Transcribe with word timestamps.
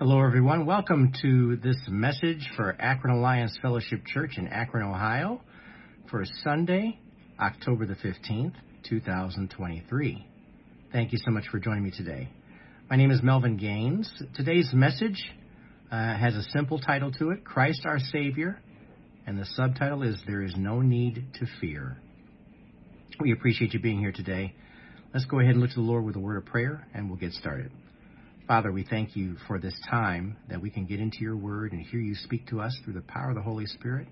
Hello, 0.00 0.20
everyone. 0.20 0.66
Welcome 0.66 1.12
to 1.22 1.54
this 1.62 1.76
message 1.88 2.50
for 2.56 2.74
Akron 2.80 3.14
Alliance 3.14 3.56
Fellowship 3.62 4.04
Church 4.04 4.32
in 4.38 4.48
Akron, 4.48 4.84
Ohio, 4.84 5.40
for 6.10 6.24
Sunday, 6.42 6.98
October 7.38 7.86
the 7.86 7.94
15th, 7.94 8.54
2023. 8.88 10.26
Thank 10.90 11.12
you 11.12 11.18
so 11.24 11.30
much 11.30 11.44
for 11.48 11.60
joining 11.60 11.84
me 11.84 11.92
today. 11.96 12.28
My 12.90 12.96
name 12.96 13.12
is 13.12 13.22
Melvin 13.22 13.56
Gaines. 13.56 14.10
Today's 14.34 14.68
message 14.74 15.30
uh, 15.92 16.16
has 16.16 16.34
a 16.34 16.42
simple 16.42 16.80
title 16.80 17.12
to 17.12 17.30
it 17.30 17.44
Christ 17.44 17.82
our 17.86 18.00
Savior, 18.00 18.60
and 19.28 19.38
the 19.38 19.46
subtitle 19.46 20.02
is 20.02 20.20
There 20.26 20.42
is 20.42 20.56
No 20.56 20.80
Need 20.80 21.24
to 21.34 21.46
Fear. 21.60 21.96
We 23.20 23.30
appreciate 23.30 23.72
you 23.74 23.78
being 23.78 24.00
here 24.00 24.12
today. 24.12 24.56
Let's 25.14 25.26
go 25.26 25.38
ahead 25.38 25.52
and 25.52 25.60
look 25.60 25.70
to 25.70 25.76
the 25.76 25.82
Lord 25.82 26.04
with 26.04 26.16
a 26.16 26.20
word 26.20 26.38
of 26.38 26.46
prayer, 26.46 26.84
and 26.92 27.08
we'll 27.08 27.20
get 27.20 27.32
started. 27.32 27.70
Father, 28.46 28.70
we 28.70 28.84
thank 28.84 29.16
you 29.16 29.36
for 29.48 29.58
this 29.58 29.74
time 29.90 30.36
that 30.50 30.60
we 30.60 30.68
can 30.68 30.84
get 30.84 31.00
into 31.00 31.16
your 31.20 31.36
word 31.36 31.72
and 31.72 31.80
hear 31.80 32.00
you 32.00 32.14
speak 32.14 32.46
to 32.48 32.60
us 32.60 32.78
through 32.84 32.92
the 32.92 33.00
power 33.00 33.30
of 33.30 33.36
the 33.36 33.42
Holy 33.42 33.64
Spirit. 33.64 34.06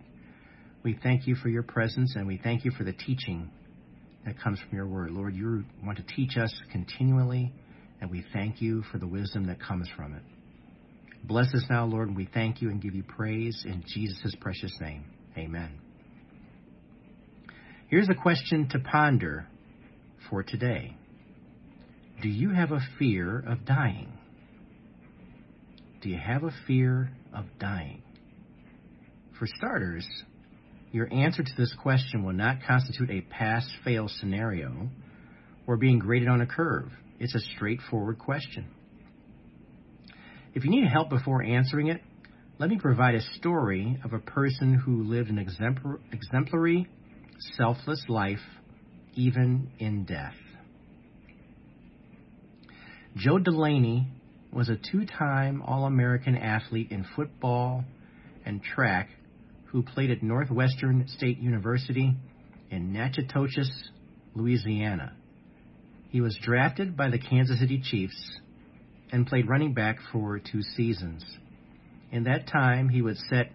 We 0.83 0.99
thank 1.03 1.27
you 1.27 1.35
for 1.35 1.51
your 1.51 1.63
presence 1.63 2.15
and 2.17 2.27
we 2.27 2.41
thank 2.43 2.65
you 2.65 2.71
for 2.71 2.83
the 2.83 2.95
teaching 2.95 3.51
that 4.25 4.41
comes 4.41 4.59
from 4.59 4.75
your 4.75 4.87
word. 4.87 5.11
Lord, 5.11 5.35
you 5.35 5.65
want 5.85 5.99
to 5.99 6.05
teach 6.17 6.39
us 6.39 6.53
continually, 6.71 7.53
and 8.01 8.11
we 8.11 8.25
thank 8.33 8.63
you 8.63 8.83
for 8.91 8.97
the 8.97 9.07
wisdom 9.07 9.49
that 9.49 9.61
comes 9.61 9.87
from 9.95 10.15
it. 10.15 10.23
Bless 11.25 11.53
us 11.55 11.65
now, 11.69 11.85
Lord, 11.85 12.09
and 12.09 12.17
we 12.17 12.27
thank 12.33 12.63
you 12.63 12.71
and 12.71 12.81
give 12.81 12.95
you 12.95 13.03
praise 13.03 13.65
in 13.67 13.85
Jesus' 13.87 14.35
precious 14.41 14.73
name. 14.81 15.05
Amen. 15.37 15.79
Here's 17.89 18.09
a 18.09 18.15
question 18.15 18.69
to 18.71 18.79
ponder 18.79 19.47
for 20.31 20.43
today 20.43 20.97
Do 22.23 22.29
you 22.29 22.51
have 22.51 22.73
a 22.73 22.81
fear 22.99 23.39
of 23.47 23.67
dying? 23.67 24.19
Do 26.03 26.09
you 26.09 26.19
have 26.19 26.43
a 26.43 26.51
fear 26.67 27.11
of 27.33 27.45
dying? 27.61 28.03
For 29.39 29.47
starters, 29.47 30.07
your 30.91 31.13
answer 31.13 31.45
to 31.45 31.53
this 31.57 31.73
question 31.81 32.25
will 32.25 32.33
not 32.33 32.59
constitute 32.67 33.09
a 33.09 33.21
pass 33.21 33.65
fail 33.85 34.09
scenario 34.09 34.89
or 35.69 35.77
being 35.77 36.01
graded 36.01 36.29
on 36.29 36.41
a 36.41 36.47
curve. 36.47 36.91
It's 37.21 37.37
a 37.37 37.41
straightforward 37.55 38.19
question. 38.19 38.67
If 40.55 40.65
you 40.65 40.71
need 40.71 40.89
help 40.89 41.09
before 41.09 41.45
answering 41.45 41.87
it, 41.87 42.01
let 42.59 42.69
me 42.69 42.79
provide 42.81 43.15
a 43.15 43.23
story 43.37 43.99
of 44.05 44.13
a 44.13 44.19
person 44.19 44.75
who 44.75 45.05
lived 45.05 45.31
an 45.31 45.39
exemplary, 45.39 46.89
selfless 47.57 48.03
life, 48.09 48.43
even 49.15 49.71
in 49.79 50.05
death. 50.05 50.35
Joe 53.17 53.39
Delaney 53.39 54.09
was 54.53 54.69
a 54.69 54.77
two 54.77 55.07
time 55.07 55.63
All 55.63 55.87
American 55.87 56.37
athlete 56.37 56.91
in 56.91 57.07
football 57.17 57.85
and 58.45 58.63
track 58.63 59.09
who 59.67 59.83
played 59.83 60.11
at 60.11 60.23
Northwestern 60.23 61.09
State 61.09 61.39
University 61.39 62.15
in 62.71 62.93
Natchitoches, 62.93 63.91
Louisiana. 64.35 65.17
He 66.11 66.21
was 66.21 66.39
drafted 66.43 66.97
by 66.97 67.09
the 67.09 67.19
Kansas 67.19 67.59
City 67.59 67.81
Chiefs 67.83 68.41
and 69.11 69.27
played 69.27 69.49
running 69.49 69.73
back 69.73 69.97
for 70.13 70.39
two 70.39 70.63
seasons. 70.77 71.25
In 72.11 72.25
that 72.25 72.47
time, 72.47 72.91
he 72.91 73.01
would 73.01 73.17
set 73.31 73.53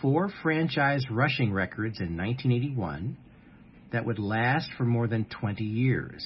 four 0.00 0.30
franchise 0.42 1.04
rushing 1.10 1.52
records 1.52 1.98
in 1.98 2.16
1981 2.16 3.16
that 3.92 4.04
would 4.04 4.20
last 4.20 4.70
for 4.76 4.84
more 4.84 5.08
than 5.08 5.24
20 5.24 5.64
years. 5.64 6.24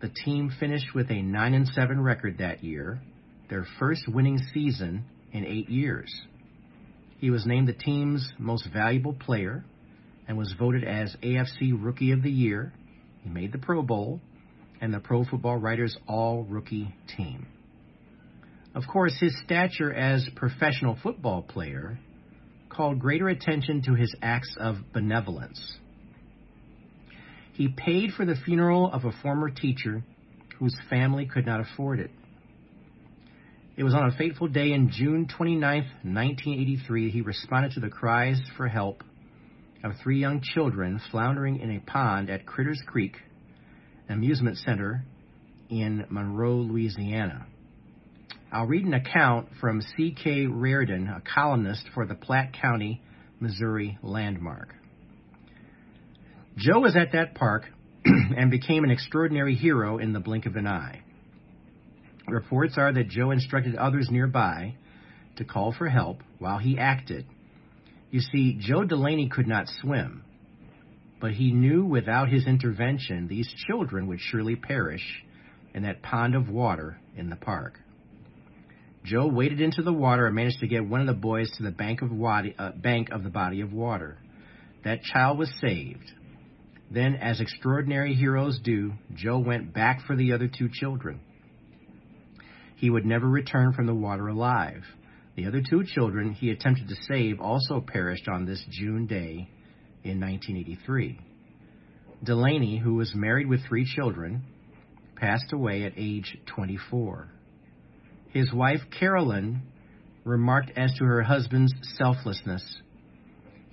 The 0.00 0.08
team 0.08 0.50
finished 0.60 0.94
with 0.94 1.10
a 1.10 1.22
9 1.22 1.54
and 1.54 1.66
7 1.68 2.00
record 2.02 2.38
that 2.38 2.62
year, 2.62 3.00
their 3.48 3.66
first 3.78 4.06
winning 4.06 4.38
season 4.52 5.04
in 5.32 5.46
8 5.46 5.68
years. 5.70 6.12
He 7.18 7.30
was 7.30 7.46
named 7.46 7.68
the 7.68 7.72
team's 7.72 8.30
most 8.38 8.68
valuable 8.72 9.14
player 9.14 9.64
and 10.28 10.36
was 10.36 10.54
voted 10.58 10.84
as 10.84 11.16
AFC 11.22 11.72
Rookie 11.72 12.12
of 12.12 12.22
the 12.22 12.30
Year. 12.30 12.72
He 13.22 13.30
made 13.30 13.52
the 13.52 13.58
Pro 13.58 13.82
Bowl 13.82 14.20
and 14.80 14.92
the 14.92 15.00
Pro 15.00 15.24
Football 15.24 15.56
Writers 15.56 15.96
All 16.06 16.44
Rookie 16.44 16.94
Team. 17.16 17.46
Of 18.74 18.84
course, 18.86 19.16
his 19.18 19.34
stature 19.44 19.92
as 19.92 20.28
professional 20.34 20.98
football 21.02 21.40
player 21.40 21.98
called 22.68 22.98
greater 22.98 23.28
attention 23.28 23.80
to 23.82 23.94
his 23.94 24.14
acts 24.20 24.54
of 24.60 24.76
benevolence. 24.92 25.78
He 27.56 27.68
paid 27.68 28.12
for 28.12 28.26
the 28.26 28.36
funeral 28.44 28.92
of 28.92 29.06
a 29.06 29.12
former 29.22 29.48
teacher 29.48 30.02
whose 30.58 30.76
family 30.90 31.24
could 31.24 31.46
not 31.46 31.60
afford 31.60 32.00
it. 32.00 32.10
It 33.78 33.82
was 33.82 33.94
on 33.94 34.06
a 34.06 34.16
fateful 34.16 34.48
day 34.48 34.72
in 34.72 34.90
June 34.90 35.26
29, 35.26 35.60
1983, 36.02 37.10
he 37.10 37.22
responded 37.22 37.72
to 37.72 37.80
the 37.80 37.88
cries 37.88 38.38
for 38.58 38.68
help 38.68 39.02
of 39.82 39.92
three 40.02 40.20
young 40.20 40.42
children 40.42 41.00
floundering 41.10 41.60
in 41.60 41.74
a 41.74 41.80
pond 41.80 42.28
at 42.28 42.44
Critters 42.44 42.82
Creek 42.86 43.16
Amusement 44.10 44.58
Center 44.58 45.06
in 45.70 46.04
Monroe, 46.10 46.56
Louisiana. 46.56 47.46
I'll 48.52 48.66
read 48.66 48.84
an 48.84 48.92
account 48.92 49.48
from 49.62 49.80
C.K. 49.96 50.46
Reardon, 50.46 51.08
a 51.08 51.22
columnist 51.22 51.88
for 51.94 52.04
the 52.06 52.14
Platte 52.14 52.52
County, 52.52 53.00
Missouri 53.40 53.98
Landmark. 54.02 54.75
Joe 56.56 56.80
was 56.80 56.96
at 56.96 57.12
that 57.12 57.34
park 57.34 57.64
and 58.04 58.50
became 58.50 58.84
an 58.84 58.90
extraordinary 58.90 59.54
hero 59.54 59.98
in 59.98 60.12
the 60.12 60.20
blink 60.20 60.46
of 60.46 60.56
an 60.56 60.66
eye. 60.66 61.02
Reports 62.26 62.74
are 62.78 62.92
that 62.92 63.08
Joe 63.08 63.30
instructed 63.30 63.76
others 63.76 64.08
nearby 64.10 64.76
to 65.36 65.44
call 65.44 65.72
for 65.72 65.88
help 65.88 66.22
while 66.38 66.58
he 66.58 66.78
acted. 66.78 67.26
You 68.10 68.20
see, 68.20 68.56
Joe 68.58 68.84
Delaney 68.84 69.28
could 69.28 69.46
not 69.46 69.68
swim, 69.80 70.24
but 71.20 71.32
he 71.32 71.52
knew 71.52 71.84
without 71.84 72.28
his 72.28 72.46
intervention 72.46 73.28
these 73.28 73.52
children 73.66 74.06
would 74.06 74.20
surely 74.20 74.56
perish 74.56 75.24
in 75.74 75.82
that 75.82 76.02
pond 76.02 76.34
of 76.34 76.48
water 76.48 76.98
in 77.16 77.28
the 77.28 77.36
park. 77.36 77.78
Joe 79.04 79.26
waded 79.28 79.60
into 79.60 79.82
the 79.82 79.92
water 79.92 80.26
and 80.26 80.34
managed 80.34 80.60
to 80.60 80.66
get 80.66 80.88
one 80.88 81.00
of 81.00 81.06
the 81.06 81.12
boys 81.12 81.50
to 81.58 81.62
the 81.62 81.70
bank 81.70 82.02
of, 82.02 82.10
wadi, 82.10 82.54
uh, 82.58 82.72
bank 82.72 83.10
of 83.10 83.22
the 83.22 83.30
body 83.30 83.60
of 83.60 83.72
water. 83.72 84.18
That 84.84 85.02
child 85.02 85.38
was 85.38 85.52
saved. 85.60 86.12
Then, 86.90 87.16
as 87.16 87.40
extraordinary 87.40 88.14
heroes 88.14 88.60
do, 88.62 88.92
Joe 89.14 89.38
went 89.38 89.74
back 89.74 90.02
for 90.06 90.16
the 90.16 90.32
other 90.32 90.48
two 90.48 90.68
children. 90.72 91.20
He 92.76 92.90
would 92.90 93.04
never 93.04 93.26
return 93.26 93.72
from 93.72 93.86
the 93.86 93.94
water 93.94 94.28
alive. 94.28 94.84
The 95.34 95.46
other 95.46 95.62
two 95.68 95.84
children 95.84 96.32
he 96.32 96.50
attempted 96.50 96.88
to 96.88 96.94
save 97.08 97.40
also 97.40 97.80
perished 97.80 98.28
on 98.28 98.46
this 98.46 98.64
June 98.70 99.06
day 99.06 99.48
in 100.04 100.20
1983. 100.20 101.18
Delaney, 102.22 102.78
who 102.78 102.94
was 102.94 103.14
married 103.14 103.48
with 103.48 103.66
three 103.66 103.84
children, 103.84 104.42
passed 105.16 105.52
away 105.52 105.84
at 105.84 105.92
age 105.96 106.38
24. 106.46 107.28
His 108.30 108.52
wife, 108.52 108.80
Carolyn, 108.98 109.62
remarked 110.24 110.70
as 110.76 110.92
to 110.98 111.04
her 111.04 111.22
husband's 111.22 111.72
selflessness 111.98 112.62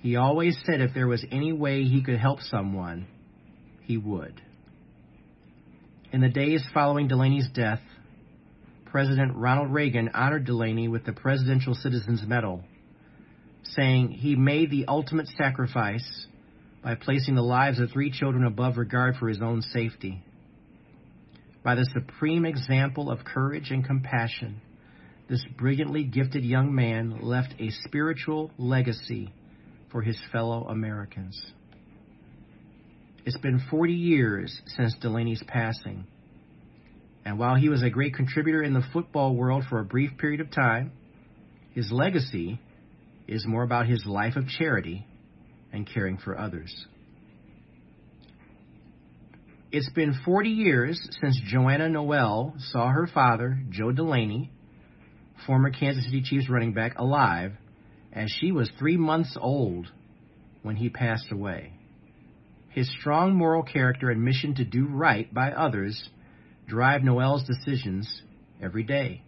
he 0.04 0.16
always 0.16 0.54
said 0.66 0.82
if 0.82 0.92
there 0.92 1.06
was 1.06 1.24
any 1.32 1.50
way 1.50 1.84
he 1.84 2.02
could 2.02 2.18
help 2.18 2.38
someone, 2.38 3.06
he 3.84 3.96
would. 3.96 4.38
In 6.12 6.20
the 6.20 6.28
days 6.28 6.62
following 6.74 7.08
Delaney's 7.08 7.48
death, 7.54 7.80
President 8.84 9.34
Ronald 9.34 9.72
Reagan 9.72 10.10
honored 10.12 10.44
Delaney 10.44 10.88
with 10.88 11.06
the 11.06 11.14
Presidential 11.14 11.74
Citizens 11.74 12.22
Medal, 12.26 12.62
saying 13.62 14.10
he 14.10 14.36
made 14.36 14.70
the 14.70 14.84
ultimate 14.88 15.26
sacrifice 15.38 16.26
by 16.82 16.96
placing 16.96 17.34
the 17.34 17.40
lives 17.40 17.80
of 17.80 17.90
three 17.90 18.10
children 18.10 18.44
above 18.44 18.76
regard 18.76 19.16
for 19.16 19.30
his 19.30 19.40
own 19.40 19.62
safety. 19.62 20.22
By 21.62 21.76
the 21.76 21.88
supreme 21.94 22.44
example 22.44 23.10
of 23.10 23.24
courage 23.24 23.70
and 23.70 23.82
compassion, 23.82 24.60
this 25.30 25.42
brilliantly 25.56 26.04
gifted 26.04 26.44
young 26.44 26.74
man 26.74 27.20
left 27.22 27.54
a 27.58 27.70
spiritual 27.86 28.50
legacy 28.58 29.32
for 29.94 30.02
his 30.02 30.18
fellow 30.32 30.66
Americans. 30.66 31.40
It's 33.24 33.38
been 33.38 33.62
40 33.70 33.92
years 33.92 34.60
since 34.76 34.92
Delaney's 35.00 35.42
passing, 35.46 36.04
and 37.24 37.38
while 37.38 37.54
he 37.54 37.68
was 37.68 37.84
a 37.84 37.90
great 37.90 38.12
contributor 38.12 38.60
in 38.60 38.74
the 38.74 38.82
football 38.92 39.36
world 39.36 39.62
for 39.70 39.78
a 39.78 39.84
brief 39.84 40.10
period 40.18 40.40
of 40.40 40.50
time, 40.50 40.90
his 41.74 41.92
legacy 41.92 42.58
is 43.28 43.46
more 43.46 43.62
about 43.62 43.86
his 43.86 44.04
life 44.04 44.34
of 44.34 44.48
charity 44.48 45.06
and 45.72 45.86
caring 45.86 46.18
for 46.18 46.36
others. 46.36 46.86
It's 49.70 49.90
been 49.90 50.18
40 50.24 50.48
years 50.48 51.08
since 51.20 51.40
Joanna 51.46 51.88
Noel 51.88 52.56
saw 52.58 52.88
her 52.88 53.06
father, 53.06 53.60
Joe 53.70 53.92
Delaney, 53.92 54.50
former 55.46 55.70
Kansas 55.70 56.04
City 56.04 56.22
Chiefs 56.24 56.50
running 56.50 56.72
back, 56.72 56.98
alive 56.98 57.52
as 58.14 58.30
she 58.30 58.52
was 58.52 58.70
three 58.78 58.96
months 58.96 59.36
old 59.40 59.90
when 60.62 60.76
he 60.76 60.88
passed 60.88 61.30
away. 61.32 61.72
His 62.70 62.90
strong 63.00 63.34
moral 63.34 63.62
character 63.62 64.10
and 64.10 64.24
mission 64.24 64.54
to 64.56 64.64
do 64.64 64.86
right 64.86 65.32
by 65.32 65.52
others 65.52 66.08
drive 66.66 67.02
Noel's 67.02 67.44
decisions 67.44 68.22
every 68.62 68.82
day. 68.82 69.22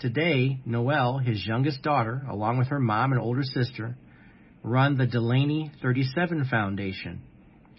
Today, 0.00 0.58
Noel, 0.64 1.18
his 1.18 1.46
youngest 1.46 1.82
daughter, 1.82 2.22
along 2.28 2.58
with 2.58 2.68
her 2.68 2.80
mom 2.80 3.12
and 3.12 3.20
older 3.20 3.42
sister, 3.42 3.96
run 4.62 4.96
the 4.96 5.06
Delaney 5.06 5.70
37 5.82 6.46
Foundation, 6.50 7.22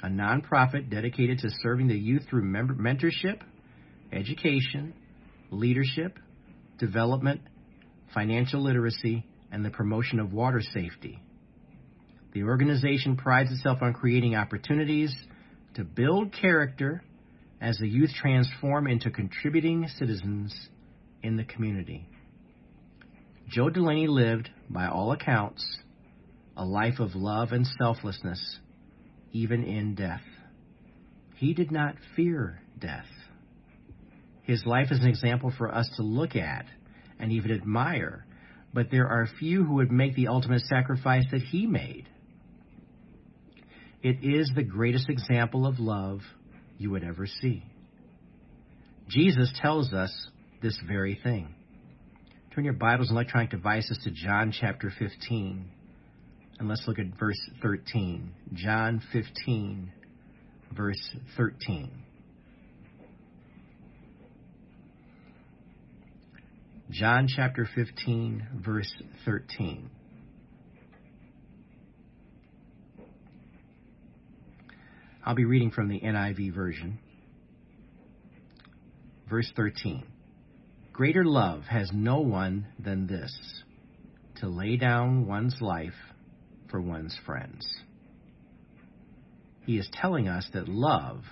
a 0.03 0.07
nonprofit 0.07 0.89
dedicated 0.89 1.39
to 1.39 1.49
serving 1.61 1.87
the 1.87 1.97
youth 1.97 2.23
through 2.29 2.43
mentorship, 2.43 3.41
education, 4.11 4.93
leadership, 5.49 6.17
development, 6.77 7.41
financial 8.13 8.61
literacy, 8.61 9.25
and 9.51 9.65
the 9.65 9.69
promotion 9.69 10.19
of 10.19 10.33
water 10.33 10.61
safety. 10.61 11.21
The 12.33 12.43
organization 12.43 13.17
prides 13.17 13.51
itself 13.51 13.79
on 13.81 13.93
creating 13.93 14.35
opportunities 14.35 15.13
to 15.75 15.83
build 15.83 16.33
character 16.33 17.03
as 17.59 17.77
the 17.77 17.87
youth 17.87 18.11
transform 18.19 18.87
into 18.87 19.11
contributing 19.11 19.87
citizens 19.99 20.55
in 21.21 21.37
the 21.37 21.43
community. 21.43 22.07
Joe 23.49 23.69
Delaney 23.69 24.07
lived, 24.07 24.49
by 24.69 24.87
all 24.87 25.11
accounts, 25.11 25.65
a 26.55 26.63
life 26.63 26.99
of 26.99 27.15
love 27.15 27.51
and 27.51 27.67
selflessness, 27.79 28.59
even 29.33 29.63
in 29.63 29.95
death. 29.95 30.21
He 31.35 31.53
did 31.53 31.71
not 31.71 31.95
fear 32.15 32.61
death. 32.79 33.05
His 34.43 34.65
life 34.65 34.87
is 34.91 34.99
an 34.99 35.07
example 35.07 35.53
for 35.57 35.73
us 35.73 35.89
to 35.97 36.03
look 36.03 36.35
at 36.35 36.65
and 37.19 37.31
even 37.31 37.51
admire, 37.51 38.25
but 38.73 38.89
there 38.91 39.07
are 39.07 39.27
few 39.39 39.63
who 39.63 39.75
would 39.75 39.91
make 39.91 40.15
the 40.15 40.27
ultimate 40.27 40.61
sacrifice 40.61 41.25
that 41.31 41.41
he 41.41 41.65
made. 41.65 42.07
It 44.01 44.23
is 44.23 44.51
the 44.55 44.63
greatest 44.63 45.09
example 45.09 45.67
of 45.67 45.79
love 45.79 46.21
you 46.77 46.89
would 46.91 47.03
ever 47.03 47.27
see. 47.27 47.63
Jesus 49.09 49.53
tells 49.61 49.93
us 49.93 50.11
this 50.61 50.77
very 50.87 51.19
thing. 51.21 51.53
Turn 52.55 52.65
your 52.65 52.73
Bibles 52.73 53.09
and 53.09 53.17
electronic 53.17 53.51
devices 53.51 53.99
to 54.03 54.11
John 54.11 54.53
chapter 54.57 54.91
15. 54.97 55.65
And 56.59 56.69
let's 56.69 56.83
look 56.87 56.99
at 56.99 57.07
verse 57.19 57.39
13. 57.61 58.31
John 58.53 59.01
15, 59.13 59.91
verse 60.75 61.15
13. 61.37 61.91
John 66.91 67.29
chapter 67.33 67.65
15, 67.73 68.47
verse 68.65 68.93
13. 69.23 69.89
I'll 75.25 75.35
be 75.35 75.45
reading 75.45 75.71
from 75.71 75.87
the 75.87 76.01
NIV 76.01 76.53
version. 76.53 76.99
Verse 79.29 79.49
13 79.55 80.03
Greater 80.91 81.23
love 81.23 81.61
has 81.63 81.89
no 81.93 82.19
one 82.19 82.67
than 82.77 83.07
this 83.07 83.63
to 84.41 84.49
lay 84.49 84.75
down 84.75 85.25
one's 85.25 85.55
life 85.61 85.93
for 86.69 86.81
one's 86.81 87.17
friends. 87.25 87.65
He 89.65 89.77
is 89.77 89.89
telling 89.93 90.27
us 90.27 90.45
that 90.53 90.67
love 90.67 91.23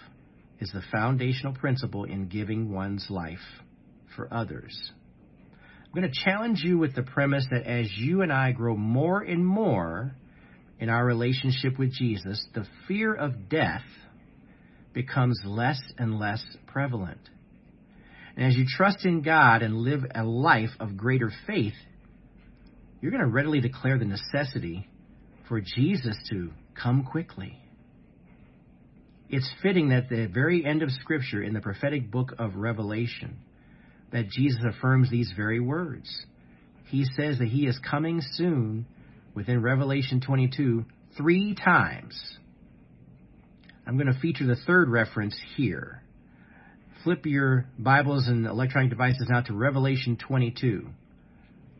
is 0.61 0.71
the 0.71 0.83
foundational 0.89 1.53
principle 1.53 2.05
in 2.05 2.29
giving 2.29 2.71
one's 2.71 3.07
life 3.09 3.39
for 4.15 4.33
others. 4.33 4.93
I'm 5.89 5.99
going 6.01 6.11
to 6.11 6.23
challenge 6.23 6.61
you 6.63 6.77
with 6.77 6.93
the 6.93 7.01
premise 7.01 7.47
that 7.49 7.65
as 7.65 7.91
you 7.97 8.21
and 8.21 8.31
I 8.31 8.51
grow 8.51 8.75
more 8.75 9.21
and 9.21 9.43
more 9.43 10.13
in 10.79 10.87
our 10.87 11.03
relationship 11.03 11.79
with 11.79 11.91
Jesus, 11.91 12.45
the 12.53 12.67
fear 12.87 13.11
of 13.13 13.49
death 13.49 13.81
becomes 14.93 15.41
less 15.43 15.81
and 15.97 16.19
less 16.19 16.43
prevalent. 16.67 17.19
And 18.37 18.45
as 18.45 18.55
you 18.55 18.65
trust 18.69 19.03
in 19.03 19.23
God 19.23 19.63
and 19.63 19.77
live 19.77 20.01
a 20.13 20.23
life 20.23 20.69
of 20.79 20.95
greater 20.95 21.31
faith, 21.47 21.73
you're 23.01 23.11
going 23.11 23.23
to 23.23 23.27
readily 23.27 23.59
declare 23.59 23.97
the 23.97 24.05
necessity 24.05 24.87
for 25.47 25.59
Jesus 25.59 26.15
to 26.29 26.51
come 26.79 27.03
quickly. 27.03 27.57
It's 29.27 29.49
fitting 29.63 29.89
that 29.89 30.07
the 30.07 30.27
very 30.27 30.63
end 30.63 30.83
of 30.83 30.91
Scripture 30.91 31.41
in 31.41 31.53
the 31.53 31.61
prophetic 31.61 32.11
book 32.11 32.33
of 32.37 32.55
Revelation, 32.55 33.39
that 34.11 34.29
Jesus 34.29 34.61
affirms 34.63 35.09
these 35.09 35.31
very 35.35 35.59
words. 35.59 36.25
He 36.87 37.05
says 37.15 37.39
that 37.39 37.47
he 37.47 37.67
is 37.67 37.79
coming 37.79 38.21
soon 38.33 38.85
within 39.35 39.61
Revelation 39.61 40.21
22 40.21 40.85
three 41.17 41.55
times. 41.55 42.37
I'm 43.85 43.97
going 43.97 44.11
to 44.11 44.19
feature 44.19 44.45
the 44.45 44.55
third 44.55 44.89
reference 44.89 45.35
here 45.55 46.03
flip 47.03 47.25
your 47.25 47.65
Bibles 47.77 48.27
and 48.27 48.45
electronic 48.45 48.89
devices 48.89 49.27
now 49.29 49.41
to 49.41 49.53
Revelation 49.53 50.17
22. 50.17 50.87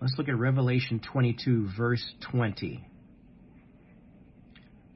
Let's 0.01 0.13
look 0.17 0.29
at 0.29 0.37
Revelation 0.37 1.01
22, 1.11 1.69
verse 1.77 2.03
20. 2.31 2.85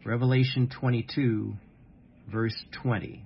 Revelation 0.06 0.70
22, 0.80 1.54
verse 2.32 2.56
20. 2.82 3.26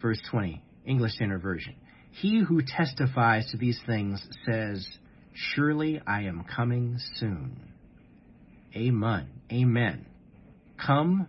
Verse 0.00 0.20
20, 0.30 0.62
English 0.86 1.12
Standard 1.12 1.42
Version. 1.42 1.74
He 2.12 2.40
who 2.40 2.62
testifies 2.62 3.50
to 3.50 3.56
these 3.56 3.80
things 3.86 4.22
says, 4.46 4.86
Surely 5.34 6.00
I 6.06 6.22
am 6.22 6.44
coming 6.44 6.98
soon. 7.14 7.60
Amen. 8.74 9.28
Amen. 9.52 10.06
Come, 10.84 11.28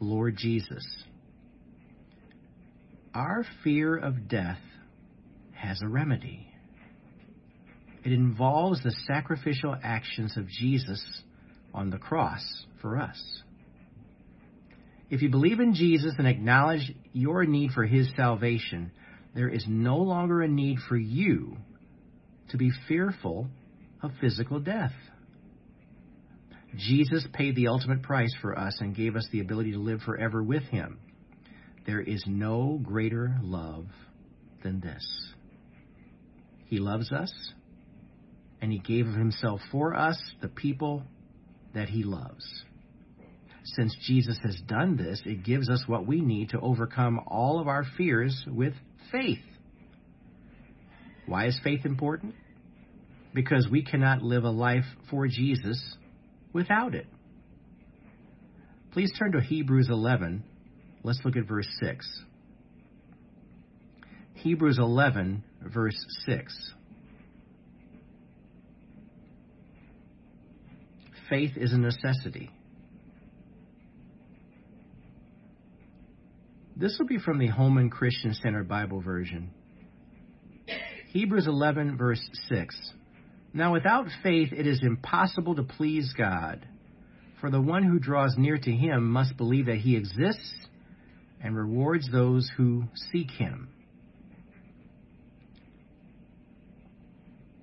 Lord 0.00 0.36
Jesus. 0.36 0.86
Our 3.14 3.44
fear 3.62 3.96
of 3.96 4.28
death 4.28 4.60
has 5.52 5.80
a 5.82 5.88
remedy. 5.88 6.48
It 8.04 8.12
involves 8.12 8.82
the 8.82 8.94
sacrificial 9.06 9.76
actions 9.82 10.36
of 10.36 10.48
Jesus 10.48 11.22
on 11.72 11.90
the 11.90 11.98
cross 11.98 12.42
for 12.80 12.98
us. 12.98 13.42
If 15.12 15.20
you 15.20 15.28
believe 15.28 15.60
in 15.60 15.74
Jesus 15.74 16.14
and 16.16 16.26
acknowledge 16.26 16.90
your 17.12 17.44
need 17.44 17.72
for 17.72 17.84
his 17.84 18.08
salvation, 18.16 18.92
there 19.34 19.50
is 19.50 19.62
no 19.68 19.98
longer 19.98 20.40
a 20.40 20.48
need 20.48 20.78
for 20.88 20.96
you 20.96 21.58
to 22.48 22.56
be 22.56 22.70
fearful 22.88 23.46
of 24.02 24.12
physical 24.22 24.58
death. 24.58 24.94
Jesus 26.78 27.26
paid 27.34 27.56
the 27.56 27.68
ultimate 27.68 28.02
price 28.02 28.34
for 28.40 28.58
us 28.58 28.78
and 28.80 28.96
gave 28.96 29.14
us 29.14 29.28
the 29.30 29.40
ability 29.40 29.72
to 29.72 29.78
live 29.78 30.00
forever 30.00 30.42
with 30.42 30.62
him. 30.62 30.98
There 31.84 32.00
is 32.00 32.24
no 32.26 32.80
greater 32.82 33.36
love 33.42 33.84
than 34.64 34.80
this. 34.80 35.06
He 36.68 36.78
loves 36.78 37.12
us, 37.12 37.34
and 38.62 38.72
he 38.72 38.78
gave 38.78 39.06
of 39.06 39.14
himself 39.14 39.60
for 39.70 39.94
us, 39.94 40.18
the 40.40 40.48
people 40.48 41.02
that 41.74 41.90
he 41.90 42.02
loves. 42.02 42.46
Since 43.64 43.96
Jesus 44.06 44.38
has 44.42 44.60
done 44.66 44.96
this, 44.96 45.22
it 45.24 45.44
gives 45.44 45.70
us 45.70 45.84
what 45.86 46.06
we 46.06 46.20
need 46.20 46.50
to 46.50 46.60
overcome 46.60 47.20
all 47.26 47.60
of 47.60 47.68
our 47.68 47.84
fears 47.96 48.44
with 48.46 48.74
faith. 49.10 49.38
Why 51.26 51.46
is 51.46 51.58
faith 51.62 51.84
important? 51.84 52.34
Because 53.32 53.68
we 53.70 53.84
cannot 53.84 54.22
live 54.22 54.44
a 54.44 54.50
life 54.50 54.84
for 55.10 55.26
Jesus 55.28 55.96
without 56.52 56.94
it. 56.94 57.06
Please 58.92 59.12
turn 59.18 59.32
to 59.32 59.40
Hebrews 59.40 59.88
11. 59.88 60.44
Let's 61.04 61.20
look 61.24 61.36
at 61.36 61.46
verse 61.46 61.68
6. 61.82 62.22
Hebrews 64.34 64.78
11, 64.78 65.44
verse 65.72 65.96
6. 66.26 66.72
Faith 71.30 71.52
is 71.56 71.72
a 71.72 71.78
necessity. 71.78 72.50
This 76.82 76.96
will 76.98 77.06
be 77.06 77.18
from 77.18 77.38
the 77.38 77.46
Holman 77.46 77.90
Christian 77.90 78.34
Standard 78.34 78.66
Bible 78.66 79.00
version. 79.00 79.52
Hebrews 81.12 81.46
11, 81.46 81.96
verse 81.96 82.20
6. 82.48 82.76
Now, 83.54 83.72
without 83.72 84.08
faith, 84.24 84.48
it 84.52 84.66
is 84.66 84.80
impossible 84.82 85.54
to 85.54 85.62
please 85.62 86.12
God. 86.18 86.66
For 87.40 87.52
the 87.52 87.60
one 87.60 87.84
who 87.84 88.00
draws 88.00 88.34
near 88.36 88.58
to 88.58 88.72
him 88.72 89.08
must 89.08 89.36
believe 89.36 89.66
that 89.66 89.76
he 89.76 89.94
exists 89.94 90.52
and 91.40 91.56
rewards 91.56 92.10
those 92.10 92.50
who 92.56 92.82
seek 93.12 93.30
him. 93.30 93.68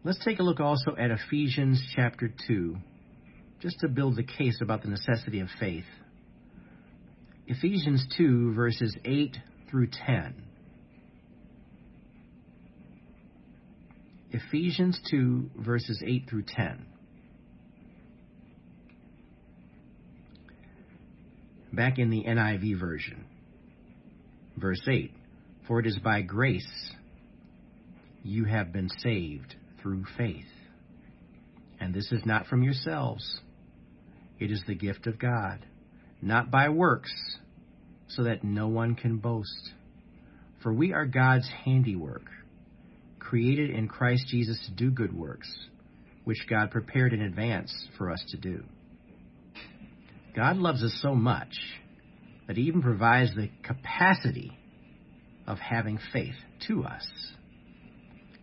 Let's 0.06 0.24
take 0.24 0.40
a 0.40 0.44
look 0.44 0.62
also 0.62 0.96
at 0.98 1.12
Ephesians 1.12 1.84
chapter 1.94 2.32
2, 2.48 2.78
just 3.60 3.82
to 3.82 3.90
build 3.90 4.16
the 4.16 4.24
case 4.24 4.60
about 4.62 4.82
the 4.82 4.88
necessity 4.88 5.42
of 5.42 5.50
faith. 5.60 5.84
Ephesians 7.51 8.06
2, 8.15 8.53
verses 8.53 8.96
8 9.03 9.36
through 9.72 9.88
10. 9.88 10.36
Ephesians 14.29 15.00
2, 15.10 15.50
verses 15.58 16.03
8 16.06 16.25
through 16.29 16.44
10. 16.44 16.86
Back 21.74 21.98
in 21.98 22.12
the 22.12 22.24
NIV 22.24 22.79
version. 22.79 23.25
Verse 24.56 24.88
8 24.88 25.12
For 25.68 25.79
it 25.79 25.88
is 25.88 25.98
by 25.98 26.22
grace 26.22 26.91
you 28.24 28.46
have 28.46 28.72
been 28.72 28.89
saved 29.00 29.56
through 29.82 30.06
faith. 30.15 30.46
And 31.79 31.96
this 31.96 32.12
is 32.12 32.22
not 32.27 32.46
from 32.46 32.62
yourselves, 32.62 33.39
it 34.39 34.51
is 34.51 34.62
the 34.68 34.75
gift 34.75 35.08
of 35.08 35.18
God, 35.18 35.65
not 36.22 36.52
by 36.52 36.70
works, 36.70 37.14
so 38.08 38.24
that 38.24 38.44
no 38.44 38.68
one 38.68 38.96
can 38.96 39.18
boast. 39.18 39.72
For 40.62 40.74
we 40.74 40.94
are 40.94 41.06
God's 41.06 41.50
handiwork, 41.64 42.26
created 43.20 43.70
in 43.70 43.88
Christ 43.88 44.28
Jesus 44.28 44.60
to 44.66 44.72
do 44.72 44.92
good 44.92 45.16
works, 45.16 45.50
which 46.26 46.46
God 46.50 46.72
prepared 46.72 47.14
in 47.14 47.22
advance 47.22 47.74
for 47.98 48.12
us 48.12 48.24
to 48.30 48.38
do. 48.38 48.64
God 50.36 50.58
loves 50.58 50.84
us 50.84 50.98
so 51.02 51.16
much 51.16 51.56
that 52.48 52.58
He 52.58 52.64
even 52.64 52.82
provides 52.82 53.34
the 53.36 53.50
capacity 53.64 54.58
of 55.48 55.58
having 55.60 56.00
faith 56.12 56.36
to 56.68 56.84
us. 56.84 57.08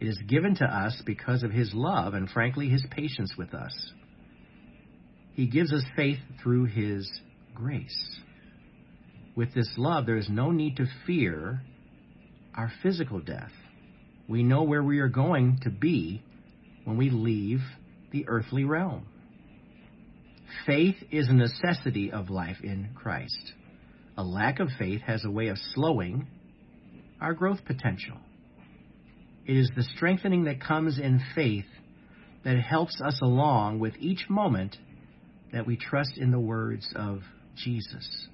It 0.01 0.09
is 0.09 0.19
given 0.29 0.55
to 0.57 0.65
us 0.65 1.03
because 1.07 1.43
of 1.43 1.51
His 1.51 1.73
love 1.75 2.15
and, 2.15 2.29
frankly, 2.29 2.69
His 2.69 2.85
patience 2.91 3.35
with 3.37 3.55
us. 3.55 3.93
He 5.35 5.47
gives 5.47 5.73
us 5.73 5.83
faith 5.97 6.19
through 6.43 6.67
His 6.67 7.11
grace. 7.57 8.21
With 9.35 9.53
this 9.55 9.71
love, 9.77 10.07
there 10.07 10.17
is 10.17 10.29
no 10.31 10.51
need 10.51 10.77
to 10.77 10.87
fear 11.07 11.63
our 12.55 12.71
physical 12.83 13.21
death. 13.21 13.53
We 14.29 14.43
know 14.43 14.63
where 14.63 14.83
we 14.83 15.01
are 15.01 15.09
going 15.09 15.59
to 15.63 15.71
be 15.71 16.23
when 16.85 16.97
we 16.97 17.11
leave 17.11 17.61
the 18.13 18.27
earthly 18.29 18.65
realm. 18.65 19.07
Faith 20.65 20.97
is 21.11 21.29
a 21.29 21.33
necessity 21.33 22.13
of 22.13 22.31
life 22.31 22.59
in 22.63 22.91
Christ. 22.95 23.53
A 24.17 24.23
lack 24.23 24.61
of 24.61 24.69
faith 24.79 25.03
has 25.03 25.25
a 25.25 25.31
way 25.31 25.49
of 25.49 25.59
slowing 25.75 26.27
our 27.21 27.35
growth 27.35 27.65
potential. 27.67 28.17
It 29.45 29.57
is 29.57 29.71
the 29.77 29.85
strengthening 29.97 30.45
that 30.45 30.61
comes 30.61 30.99
in 30.99 31.21
faith 31.35 31.67
that 32.45 32.59
helps 32.59 33.01
us 33.01 33.21
along 33.23 33.81
with 33.81 33.95
each 33.99 34.29
moment 34.29 34.77
that 35.53 35.67
we 35.67 35.77
trust 35.77 36.17
in 36.17 36.31
the 36.31 36.41
words 36.41 36.89
of 36.97 37.21
Jesus. 37.57 38.29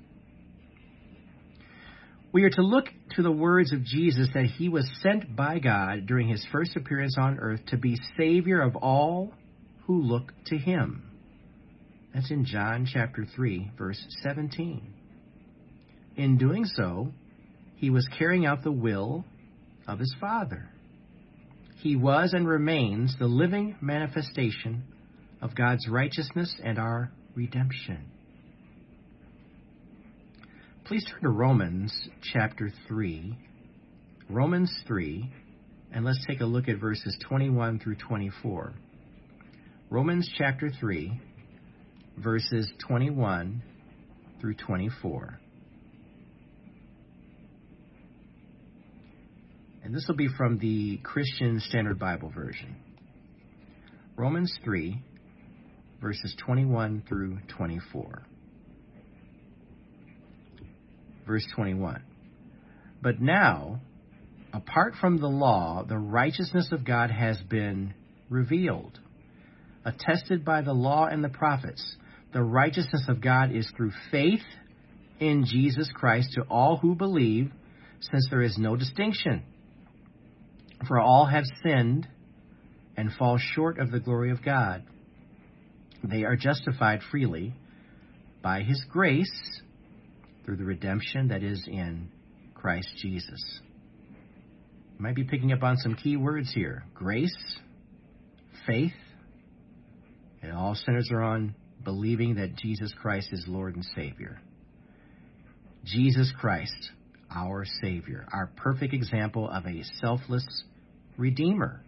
We 2.32 2.44
are 2.44 2.50
to 2.50 2.62
look 2.62 2.86
to 3.16 3.22
the 3.22 3.30
words 3.30 3.72
of 3.72 3.84
Jesus 3.84 4.28
that 4.32 4.46
he 4.46 4.68
was 4.68 4.90
sent 5.02 5.36
by 5.36 5.58
God 5.58 6.06
during 6.06 6.28
his 6.28 6.44
first 6.50 6.76
appearance 6.76 7.16
on 7.18 7.38
earth 7.38 7.60
to 7.68 7.76
be 7.76 7.98
Savior 8.16 8.62
of 8.62 8.74
all 8.76 9.34
who 9.86 10.00
look 10.00 10.32
to 10.46 10.56
him. 10.56 11.02
That's 12.14 12.30
in 12.30 12.44
John 12.44 12.86
chapter 12.90 13.26
3, 13.36 13.72
verse 13.76 14.02
17. 14.22 14.94
In 16.16 16.38
doing 16.38 16.64
so, 16.64 17.12
he 17.76 17.90
was 17.90 18.08
carrying 18.18 18.46
out 18.46 18.62
the 18.62 18.72
will 18.72 19.24
of 19.86 19.98
his 19.98 20.14
Father. 20.20 20.68
He 21.78 21.96
was 21.96 22.32
and 22.32 22.46
remains 22.46 23.16
the 23.18 23.26
living 23.26 23.76
manifestation 23.80 24.84
of 25.40 25.54
God's 25.54 25.88
righteousness 25.88 26.54
and 26.62 26.78
our 26.78 27.10
redemption. 27.34 28.11
Please 30.84 31.04
turn 31.04 31.22
to 31.22 31.28
Romans 31.28 31.92
chapter 32.32 32.72
3. 32.88 33.38
Romans 34.28 34.72
3, 34.88 35.30
and 35.92 36.04
let's 36.04 36.24
take 36.26 36.40
a 36.40 36.44
look 36.44 36.68
at 36.68 36.80
verses 36.80 37.16
21 37.28 37.78
through 37.78 37.94
24. 37.94 38.74
Romans 39.90 40.28
chapter 40.36 40.72
3, 40.80 41.20
verses 42.18 42.68
21 42.88 43.62
through 44.40 44.54
24. 44.54 45.38
And 49.84 49.94
this 49.94 50.04
will 50.08 50.16
be 50.16 50.28
from 50.36 50.58
the 50.58 50.98
Christian 51.04 51.60
Standard 51.60 52.00
Bible 52.00 52.32
Version. 52.34 52.74
Romans 54.16 54.52
3, 54.64 55.00
verses 56.00 56.34
21 56.44 57.04
through 57.08 57.38
24. 57.56 58.26
Verse 61.26 61.46
21. 61.54 62.02
But 63.00 63.20
now, 63.20 63.80
apart 64.52 64.94
from 65.00 65.18
the 65.18 65.28
law, 65.28 65.84
the 65.86 65.98
righteousness 65.98 66.68
of 66.72 66.84
God 66.84 67.10
has 67.10 67.38
been 67.48 67.94
revealed, 68.28 68.98
attested 69.84 70.44
by 70.44 70.62
the 70.62 70.72
law 70.72 71.06
and 71.06 71.22
the 71.22 71.28
prophets. 71.28 71.96
The 72.32 72.42
righteousness 72.42 73.06
of 73.08 73.20
God 73.20 73.54
is 73.54 73.70
through 73.76 73.92
faith 74.10 74.42
in 75.20 75.44
Jesus 75.44 75.90
Christ 75.94 76.32
to 76.34 76.42
all 76.42 76.76
who 76.76 76.94
believe, 76.94 77.52
since 78.00 78.26
there 78.30 78.42
is 78.42 78.56
no 78.58 78.76
distinction. 78.76 79.42
For 80.88 80.98
all 80.98 81.26
have 81.26 81.44
sinned 81.62 82.08
and 82.96 83.12
fall 83.12 83.38
short 83.38 83.78
of 83.78 83.90
the 83.90 84.00
glory 84.00 84.30
of 84.30 84.44
God. 84.44 84.82
They 86.02 86.24
are 86.24 86.36
justified 86.36 87.00
freely 87.10 87.54
by 88.42 88.62
His 88.62 88.84
grace 88.90 89.60
through 90.44 90.56
the 90.56 90.64
redemption 90.64 91.28
that 91.28 91.42
is 91.42 91.62
in 91.66 92.08
Christ 92.54 92.88
Jesus. 93.00 93.42
You 94.98 95.04
might 95.04 95.14
be 95.14 95.24
picking 95.24 95.52
up 95.52 95.62
on 95.62 95.76
some 95.78 95.94
key 95.94 96.16
words 96.16 96.52
here 96.54 96.84
grace, 96.94 97.36
faith. 98.66 98.92
It 100.42 100.50
all 100.50 100.74
centers 100.74 101.10
around 101.12 101.54
believing 101.84 102.36
that 102.36 102.56
Jesus 102.56 102.92
Christ 103.00 103.28
is 103.32 103.44
Lord 103.46 103.76
and 103.76 103.84
Savior. 103.96 104.40
Jesus 105.84 106.32
Christ, 106.40 106.90
our 107.34 107.64
Savior, 107.80 108.26
our 108.32 108.50
perfect 108.56 108.94
example 108.94 109.48
of 109.48 109.66
a 109.66 109.82
selfless 110.00 110.46
Redeemer. 111.16 111.80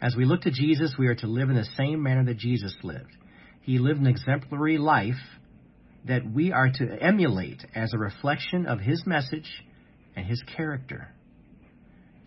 As 0.00 0.14
we 0.14 0.24
look 0.24 0.42
to 0.42 0.50
Jesus, 0.50 0.94
we 0.98 1.06
are 1.06 1.14
to 1.16 1.26
live 1.26 1.48
in 1.48 1.56
the 1.56 1.66
same 1.76 2.02
manner 2.02 2.24
that 2.24 2.36
Jesus 2.36 2.74
lived. 2.82 3.16
He 3.62 3.78
lived 3.78 4.00
an 4.00 4.06
exemplary 4.06 4.78
life 4.78 5.14
that 6.06 6.30
we 6.30 6.52
are 6.52 6.70
to 6.70 7.02
emulate 7.02 7.64
as 7.74 7.92
a 7.92 7.98
reflection 7.98 8.66
of 8.66 8.80
his 8.80 9.04
message 9.06 9.50
and 10.14 10.26
his 10.26 10.42
character. 10.56 11.08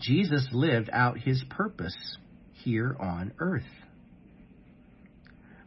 Jesus 0.01 0.48
lived 0.51 0.89
out 0.91 1.17
his 1.17 1.43
purpose 1.50 1.95
here 2.63 2.95
on 3.00 3.33
earth. 3.39 3.63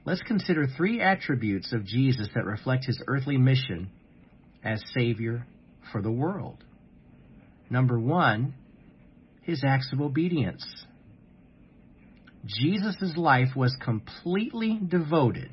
Let's 0.05 0.23
consider 0.23 0.67
three 0.67 1.01
attributes 1.01 1.73
of 1.73 1.85
Jesus 1.85 2.29
that 2.35 2.45
reflect 2.45 2.87
his 2.87 3.03
earthly 3.07 3.37
mission 3.37 3.91
as 4.65 4.83
Savior 4.95 5.47
for 5.93 6.03
the 6.03 6.11
world. 6.11 6.65
Number 7.71 7.99
one, 7.99 8.55
his 9.43 9.63
acts 9.67 9.91
of 9.93 10.01
obedience. 10.01 10.65
Jesus' 12.45 13.17
life 13.17 13.55
was 13.55 13.77
completely 13.83 14.81
devoted 14.89 15.51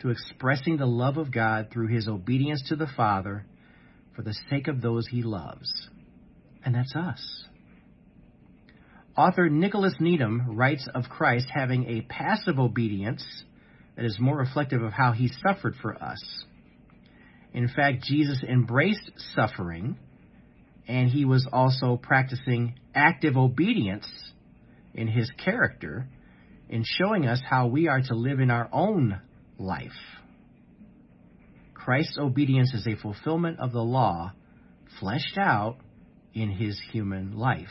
to 0.00 0.10
expressing 0.10 0.76
the 0.76 0.86
love 0.86 1.16
of 1.16 1.32
God 1.32 1.68
through 1.72 1.88
his 1.88 2.08
obedience 2.08 2.62
to 2.68 2.76
the 2.76 2.88
Father 2.96 3.44
for 4.14 4.22
the 4.22 4.34
sake 4.48 4.68
of 4.68 4.80
those 4.80 5.06
he 5.08 5.22
loves. 5.22 5.88
And 6.64 6.74
that's 6.74 6.94
us. 6.94 7.44
Author 9.16 9.48
Nicholas 9.48 9.94
Needham 10.00 10.56
writes 10.56 10.88
of 10.94 11.04
Christ 11.04 11.46
having 11.52 11.86
a 11.86 12.02
passive 12.02 12.58
obedience 12.58 13.24
that 13.96 14.04
is 14.04 14.18
more 14.18 14.38
reflective 14.38 14.82
of 14.82 14.92
how 14.92 15.12
he 15.12 15.30
suffered 15.46 15.74
for 15.80 15.94
us. 16.02 16.22
In 17.52 17.68
fact, 17.68 18.04
Jesus 18.04 18.42
embraced 18.42 19.10
suffering 19.34 19.98
and 20.86 21.08
he 21.08 21.24
was 21.24 21.46
also 21.52 21.96
practicing 21.96 22.74
active 22.94 23.36
obedience 23.36 24.06
in 24.94 25.08
his 25.08 25.30
character 25.42 26.06
in 26.68 26.84
showing 26.84 27.26
us 27.26 27.40
how 27.48 27.66
we 27.66 27.88
are 27.88 28.00
to 28.00 28.14
live 28.14 28.40
in 28.40 28.50
our 28.50 28.68
own 28.72 29.20
life. 29.60 29.92
Christ's 31.74 32.18
obedience 32.18 32.74
is 32.74 32.86
a 32.86 32.96
fulfillment 32.96 33.60
of 33.60 33.72
the 33.72 33.82
law 33.82 34.32
fleshed 34.98 35.38
out 35.38 35.76
in 36.34 36.50
his 36.50 36.80
human 36.92 37.36
life. 37.36 37.68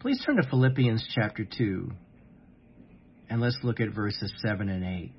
Please 0.00 0.22
turn 0.24 0.36
to 0.36 0.48
Philippians 0.48 1.06
chapter 1.14 1.44
2 1.44 1.90
and 3.30 3.40
let's 3.40 3.58
look 3.62 3.80
at 3.80 3.94
verses 3.94 4.32
7 4.42 4.68
and 4.68 4.84
8. 4.84 5.12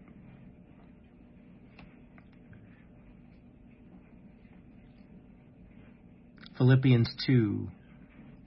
Philippians 6.57 7.09
2, 7.25 7.67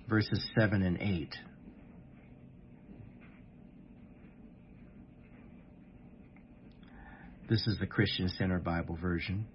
verses 0.09 0.43
7 0.59 0.83
and 0.83 0.99
8. 1.01 1.35
This 7.49 7.67
is 7.67 7.79
the 7.79 7.87
Christian 7.87 8.29
Standard 8.29 8.63
Bible 8.63 8.99
version. 9.01 9.47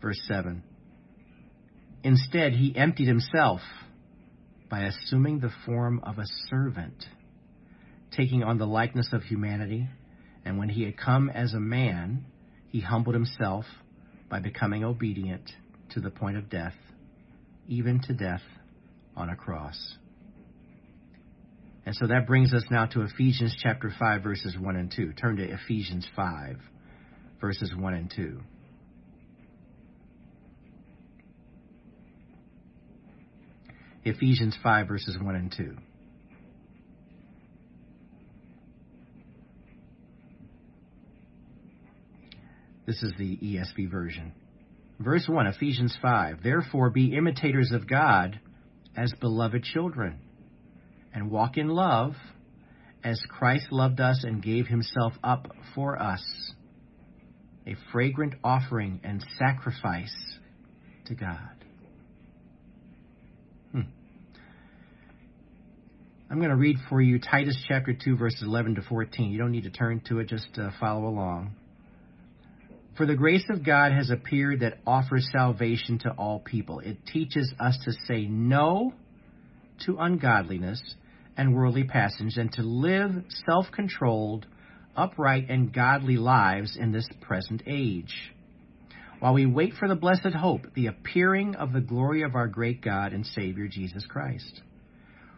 Verse 0.00 0.18
7. 0.26 0.62
Instead, 2.02 2.52
he 2.52 2.74
emptied 2.74 3.06
himself 3.06 3.60
by 4.70 4.84
assuming 4.84 5.40
the 5.40 5.52
form 5.66 6.00
of 6.04 6.18
a 6.18 6.24
servant, 6.48 7.04
taking 8.16 8.42
on 8.42 8.56
the 8.56 8.66
likeness 8.66 9.10
of 9.12 9.22
humanity, 9.22 9.86
and 10.44 10.58
when 10.58 10.70
he 10.70 10.84
had 10.84 10.96
come 10.96 11.28
as 11.28 11.52
a 11.52 11.60
man, 11.60 12.24
he 12.68 12.80
humbled 12.80 13.14
himself 13.14 13.66
by 14.30 14.40
becoming 14.40 14.82
obedient 14.82 15.50
to 15.90 16.00
the 16.00 16.10
point 16.10 16.38
of 16.38 16.48
death, 16.48 16.74
even 17.68 18.00
to 18.00 18.14
death 18.14 18.42
on 19.16 19.28
a 19.28 19.36
cross. 19.36 19.96
And 21.84 21.94
so 21.94 22.06
that 22.06 22.26
brings 22.26 22.54
us 22.54 22.64
now 22.70 22.86
to 22.86 23.02
Ephesians 23.02 23.54
chapter 23.62 23.92
5, 23.98 24.22
verses 24.22 24.56
1 24.58 24.76
and 24.76 24.90
2. 24.90 25.12
Turn 25.12 25.36
to 25.36 25.44
Ephesians 25.44 26.08
5, 26.16 26.56
verses 27.40 27.72
1 27.76 27.94
and 27.94 28.12
2. 28.14 28.40
Ephesians 34.04 34.56
5, 34.62 34.88
verses 34.88 35.16
1 35.20 35.34
and 35.34 35.54
2. 35.56 35.76
This 42.86 43.02
is 43.02 43.12
the 43.18 43.38
ESV 43.38 43.90
version. 43.90 44.32
Verse 45.00 45.26
1, 45.26 45.46
Ephesians 45.46 45.96
5. 46.02 46.42
Therefore 46.42 46.90
be 46.90 47.16
imitators 47.16 47.72
of 47.72 47.88
God 47.88 48.38
as 48.96 49.12
beloved 49.20 49.64
children, 49.64 50.18
and 51.12 51.30
walk 51.30 51.56
in 51.56 51.68
love 51.68 52.12
as 53.02 53.20
Christ 53.28 53.72
loved 53.72 54.00
us 54.00 54.22
and 54.22 54.42
gave 54.42 54.66
himself 54.66 55.14
up 55.22 55.48
for 55.74 56.00
us, 56.00 56.22
a 57.66 57.74
fragrant 57.92 58.34
offering 58.42 59.00
and 59.02 59.24
sacrifice 59.38 60.14
to 61.06 61.14
God. 61.14 61.38
Hmm. 63.72 63.80
I'm 66.30 66.38
going 66.38 66.50
to 66.50 66.56
read 66.56 66.76
for 66.88 67.00
you 67.00 67.18
Titus 67.18 67.56
chapter 67.66 67.94
2, 67.94 68.16
verses 68.16 68.42
11 68.42 68.76
to 68.76 68.82
14. 68.82 69.30
You 69.30 69.38
don't 69.38 69.52
need 69.52 69.64
to 69.64 69.70
turn 69.70 70.02
to 70.08 70.18
it, 70.20 70.28
just 70.28 70.48
uh, 70.58 70.70
follow 70.80 71.06
along. 71.06 71.54
For 72.96 73.06
the 73.06 73.16
grace 73.16 73.44
of 73.50 73.64
God 73.64 73.92
has 73.92 74.10
appeared 74.10 74.60
that 74.60 74.78
offers 74.86 75.28
salvation 75.32 75.98
to 76.00 76.10
all 76.10 76.38
people. 76.38 76.78
It 76.78 76.98
teaches 77.06 77.52
us 77.58 77.76
to 77.84 77.92
say 78.06 78.26
no 78.26 78.92
to 79.86 79.96
ungodliness 79.98 80.80
and 81.36 81.54
worldly 81.54 81.84
passions 81.84 82.36
and 82.36 82.52
to 82.52 82.62
live 82.62 83.10
self 83.46 83.66
controlled, 83.72 84.46
upright, 84.96 85.48
and 85.48 85.72
godly 85.72 86.16
lives 86.16 86.76
in 86.76 86.92
this 86.92 87.08
present 87.20 87.62
age. 87.66 88.32
While 89.20 89.34
we 89.34 89.46
wait 89.46 89.74
for 89.78 89.88
the 89.88 89.94
blessed 89.94 90.34
hope, 90.36 90.66
the 90.74 90.88
appearing 90.88 91.54
of 91.54 91.72
the 91.72 91.80
glory 91.80 92.22
of 92.22 92.34
our 92.34 92.48
great 92.48 92.82
God 92.82 93.12
and 93.12 93.24
Savior 93.24 93.68
Jesus 93.68 94.04
Christ, 94.06 94.60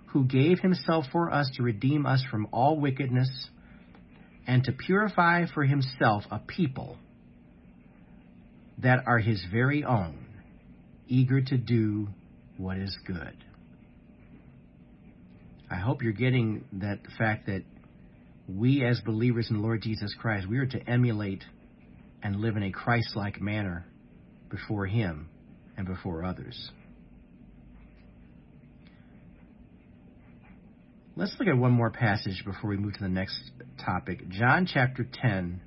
who 0.06 0.24
gave 0.24 0.60
himself 0.60 1.04
for 1.12 1.32
us 1.32 1.50
to 1.56 1.62
redeem 1.62 2.06
us 2.06 2.24
from 2.30 2.48
all 2.52 2.80
wickedness 2.80 3.48
and 4.46 4.64
to 4.64 4.72
purify 4.72 5.44
for 5.52 5.64
himself 5.64 6.24
a 6.30 6.38
people 6.38 6.96
that 8.78 9.00
are 9.06 9.18
his 9.18 9.44
very 9.52 9.84
own, 9.84 10.26
eager 11.06 11.40
to 11.40 11.56
do 11.56 12.08
what 12.56 12.76
is 12.78 12.96
good. 13.06 13.36
I 15.70 15.76
hope 15.76 16.02
you're 16.02 16.12
getting 16.12 16.64
that 16.74 17.00
fact 17.18 17.46
that 17.46 17.62
we 18.48 18.84
as 18.84 19.00
believers 19.00 19.48
in 19.50 19.62
Lord 19.62 19.82
Jesus 19.82 20.14
Christ, 20.20 20.48
we 20.48 20.58
are 20.58 20.66
to 20.66 20.88
emulate 20.88 21.44
and 22.22 22.36
live 22.36 22.56
in 22.56 22.62
a 22.62 22.72
Christ-like 22.72 23.40
manner 23.40 23.86
before 24.50 24.86
him 24.86 25.28
and 25.76 25.86
before 25.86 26.24
others. 26.24 26.70
Let's 31.16 31.34
look 31.38 31.48
at 31.48 31.56
one 31.56 31.72
more 31.72 31.90
passage 31.90 32.42
before 32.44 32.70
we 32.70 32.76
move 32.76 32.92
to 32.94 33.00
the 33.00 33.08
next 33.08 33.38
topic. 33.84 34.28
John 34.28 34.68
chapter 34.72 35.06
10, 35.10 35.60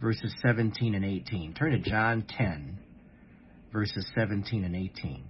verses 0.00 0.34
17 0.42 0.94
and 0.94 1.04
18. 1.04 1.54
Turn 1.54 1.70
to 1.70 1.78
John 1.78 2.26
10, 2.36 2.78
verses 3.72 4.04
17 4.16 4.64
and 4.64 4.74
18. 4.74 5.24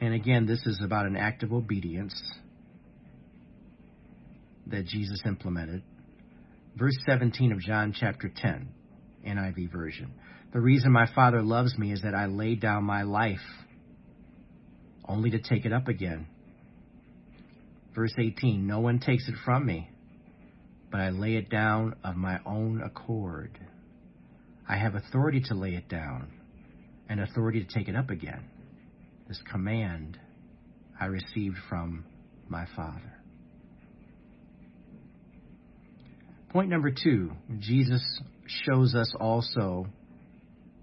And 0.00 0.14
again, 0.14 0.46
this 0.46 0.64
is 0.64 0.80
about 0.82 1.06
an 1.06 1.16
act 1.16 1.42
of 1.42 1.52
obedience 1.52 2.14
that 4.66 4.86
Jesus 4.86 5.20
implemented. 5.26 5.82
Verse 6.76 6.96
17 7.06 7.52
of 7.52 7.60
John 7.60 7.92
chapter 7.98 8.30
10, 8.34 8.68
NIV 9.26 9.72
version. 9.72 10.12
The 10.52 10.60
reason 10.60 10.92
my 10.92 11.06
Father 11.14 11.42
loves 11.42 11.76
me 11.76 11.92
is 11.92 12.02
that 12.02 12.14
I 12.14 12.26
lay 12.26 12.54
down 12.54 12.84
my 12.84 13.02
life 13.02 13.40
only 15.06 15.30
to 15.30 15.38
take 15.40 15.64
it 15.64 15.72
up 15.72 15.88
again. 15.88 16.26
Verse 17.94 18.14
18 18.16 18.66
No 18.66 18.80
one 18.80 19.00
takes 19.00 19.28
it 19.28 19.34
from 19.44 19.66
me, 19.66 19.90
but 20.92 21.00
I 21.00 21.10
lay 21.10 21.34
it 21.34 21.50
down 21.50 21.96
of 22.04 22.16
my 22.16 22.38
own 22.46 22.82
accord. 22.82 23.58
I 24.68 24.76
have 24.76 24.94
authority 24.94 25.40
to 25.48 25.54
lay 25.54 25.74
it 25.74 25.88
down 25.88 26.28
and 27.08 27.20
authority 27.20 27.64
to 27.64 27.74
take 27.74 27.88
it 27.88 27.96
up 27.96 28.10
again. 28.10 28.44
This 29.28 29.40
command 29.50 30.18
I 30.98 31.04
received 31.06 31.56
from 31.68 32.06
my 32.48 32.64
Father. 32.74 33.12
Point 36.48 36.70
number 36.70 36.90
two 36.90 37.32
Jesus 37.58 38.02
shows 38.46 38.94
us 38.94 39.12
also 39.20 39.86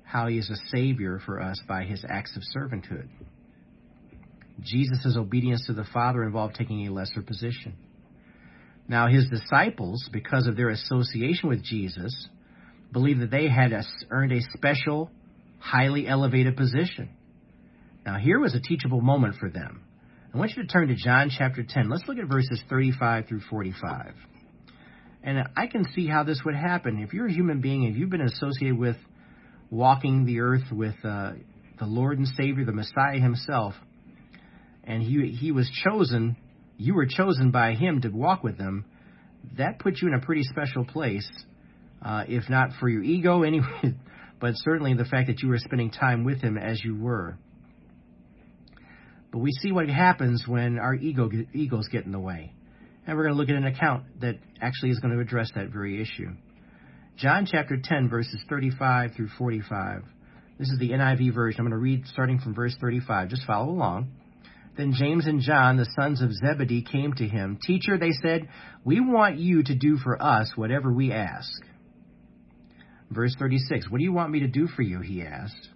how 0.03 0.27
he 0.27 0.38
is 0.38 0.49
a 0.51 0.77
Savior 0.77 1.19
for 1.25 1.41
us 1.41 1.60
by 1.67 1.86
his 1.86 2.05
acts 2.08 2.38
of 2.38 2.43
servanthood. 2.55 3.08
Jesus' 4.62 5.17
obedience 5.17 5.65
to 5.65 5.73
the 5.73 5.84
Father 5.91 6.23
involved 6.23 6.55
taking 6.55 6.88
a 6.88 6.93
lesser 6.93 7.23
position. 7.23 7.73
Now, 8.88 9.08
his 9.08 9.27
disciples, 9.27 10.08
because 10.13 10.45
of 10.45 10.55
their 10.55 10.69
association 10.69 11.49
with 11.49 11.63
Jesus, 11.63 12.29
believed 12.93 13.21
that 13.21 13.31
they 13.31 13.49
had 13.49 13.73
earned 14.12 14.31
a 14.31 14.41
special, 14.55 15.10
highly 15.58 16.08
elevated 16.08 16.55
position. 16.55 17.10
Now, 18.06 18.18
here 18.18 18.39
was 18.39 18.54
a 18.54 18.60
teachable 18.60 19.02
moment 19.02 19.36
for 19.39 19.50
them. 19.50 19.82
I 20.34 20.38
want 20.38 20.52
you 20.56 20.62
to 20.62 20.68
turn 20.68 20.89
to 20.89 20.96
John 20.96 21.32
chapter 21.36 21.65
10. 21.68 21.89
Let's 21.89 22.04
look 22.08 22.18
at 22.20 22.28
verses 22.28 22.62
35 22.70 23.28
through 23.28 23.41
45. 23.50 24.13
And 25.24 25.44
I 25.58 25.65
can 25.65 25.86
see 25.96 26.08
how 26.08 26.24
this 26.24 26.41
would 26.46 26.56
happen. 26.56 27.02
If 27.02 27.13
you're 27.13 27.26
a 27.26 27.32
human 27.32 27.62
being, 27.62 27.84
if 27.86 27.96
you've 27.96 28.12
been 28.12 28.22
associated 28.22 28.78
with 28.78 28.98
walking 29.72 30.26
the 30.26 30.41
earth 30.41 30.72
with 30.72 30.94
uh, 31.04 31.32
the 31.80 31.86
Lord 31.86 32.20
and 32.20 32.28
Savior, 32.28 32.63
the 32.63 32.74
Messiah 32.74 33.20
himself, 33.20 33.74
and 34.84 35.02
he 35.02 35.32
he 35.32 35.52
was 35.52 35.68
chosen, 35.84 36.38
you 36.78 36.94
were 36.94 37.08
chosen 37.08 37.50
by 37.50 37.74
him 37.74 38.02
to 38.02 38.10
walk 38.10 38.44
with 38.44 38.60
them. 38.60 38.86
That 39.58 39.80
puts 39.80 40.00
you 40.00 40.10
in 40.10 40.13
a 40.13 40.24
pretty 40.24 40.44
special 40.44 40.86
place, 40.86 41.28
uh, 42.04 42.26
if 42.28 42.50
not 42.50 42.70
for 42.80 42.88
your 42.88 43.02
ego 43.02 43.41
anyway, 43.44 43.96
but 44.39 44.54
certainly 44.58 44.94
the 44.94 45.06
fact 45.06 45.28
that 45.28 45.41
you 45.41 45.50
were 45.50 45.58
spending 45.58 45.89
time 45.89 46.24
with 46.24 46.41
him 46.41 46.56
as 46.56 46.84
you 46.84 46.96
were. 46.96 47.38
But 49.36 49.41
we 49.41 49.52
see 49.52 49.74
what 49.74 49.89
happens 49.89 50.45
when 50.48 50.80
our 50.80 50.95
ego 50.95 51.30
egos 51.54 51.89
get 51.89 52.06
in 52.06 52.13
the 52.13 52.19
way, 52.21 52.54
and 53.06 53.17
we're 53.17 53.24
going 53.24 53.36
to 53.36 53.38
look 53.38 53.50
at 53.50 53.58
an 53.58 53.65
account 53.65 54.06
that 54.21 54.36
actually 54.62 54.91
is 54.91 55.00
going 55.00 55.13
to 55.13 55.19
address 55.19 55.50
that 55.56 55.71
very 55.74 56.02
issue. 56.02 56.30
John 57.17 57.45
chapter 57.45 57.76
10 57.84 58.08
verses 58.08 58.39
35 58.48 59.12
through 59.13 59.28
45. 59.38 60.04
This 60.58 60.69
is 60.69 60.80
the 60.80 60.91
NIV 60.91 61.36
version. 61.36 61.60
I'm 61.60 61.65
going 61.65 61.78
to 61.78 61.84
read 61.84 62.06
starting 62.08 62.39
from 62.39 62.56
verse 62.56 62.78
35. 62.80 63.28
Just 63.28 63.45
follow 63.45 63.69
along. 63.69 64.08
Then 64.78 64.93
James 64.98 65.28
and 65.28 65.41
John, 65.41 65.76
the 65.76 65.89
sons 66.00 66.21
of 66.21 66.32
Zebedee, 66.32 66.84
came 66.89 67.12
to 67.15 67.28
him. 67.28 67.60
Teacher, 67.62 67.98
they 67.98 68.12
said, 68.12 68.48
we 68.86 69.02
want 69.02 69.38
you 69.38 69.63
to 69.63 69.76
do 69.76 69.98
for 69.98 70.17
us 70.24 70.54
whatever 70.56 70.93
we 70.93 71.12
ask. 71.12 71.52
Verse 73.12 73.36
36, 73.38 73.91
What 73.91 73.98
do 73.98 74.04
you 74.06 74.13
want 74.13 74.32
me 74.32 74.39
to 74.39 74.48
do 74.48 74.67
for 74.67 74.82
you? 74.82 75.02
He 75.02 75.24
asked. 75.24 75.67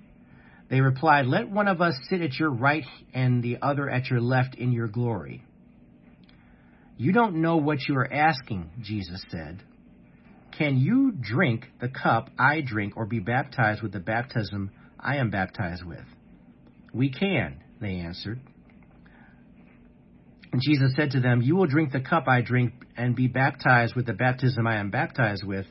They 0.70 0.82
replied, 0.82 1.26
Let 1.26 1.50
one 1.50 1.68
of 1.68 1.82
us 1.82 1.96
sit 2.10 2.22
at 2.22 2.38
your 2.40 2.52
right 2.52 2.86
and 3.14 3.44
the 3.44 3.58
other 3.62 3.90
at 3.90 4.10
your 4.10 4.22
left 4.22 4.56
in 4.56 4.72
your 4.72 4.88
glory. 4.88 5.44
You 6.98 7.12
don't 7.12 7.42
know 7.42 7.58
what 7.58 7.88
you 7.88 7.96
are 7.96 8.12
asking, 8.12 8.70
Jesus 8.82 9.24
said. 9.30 9.64
Can 10.58 10.78
you 10.78 11.12
drink 11.12 11.68
the 11.80 11.88
cup 11.88 12.30
I 12.38 12.62
drink 12.62 12.98
or 12.98 13.06
be 13.06 13.20
baptized 13.20 13.82
with 13.82 13.94
the 13.94 14.00
baptism 14.00 14.72
I 15.00 15.16
am 15.16 15.30
baptized 15.30 15.86
with? 15.86 16.04
We 16.94 17.10
can, 17.10 17.64
they 17.80 17.96
answered. 17.96 18.42
And 20.52 20.62
Jesus 20.62 20.94
said 20.96 21.12
to 21.12 21.20
them, 21.20 21.42
You 21.42 21.56
will 21.56 21.68
drink 21.68 21.94
the 21.94 22.02
cup 22.02 22.28
I 22.28 22.42
drink 22.42 22.74
and 22.98 23.16
be 23.16 23.28
baptized 23.28 23.96
with 23.96 24.06
the 24.06 24.14
baptism 24.14 24.68
I 24.68 24.78
am 24.78 24.90
baptized 24.90 25.46
with, 25.46 25.66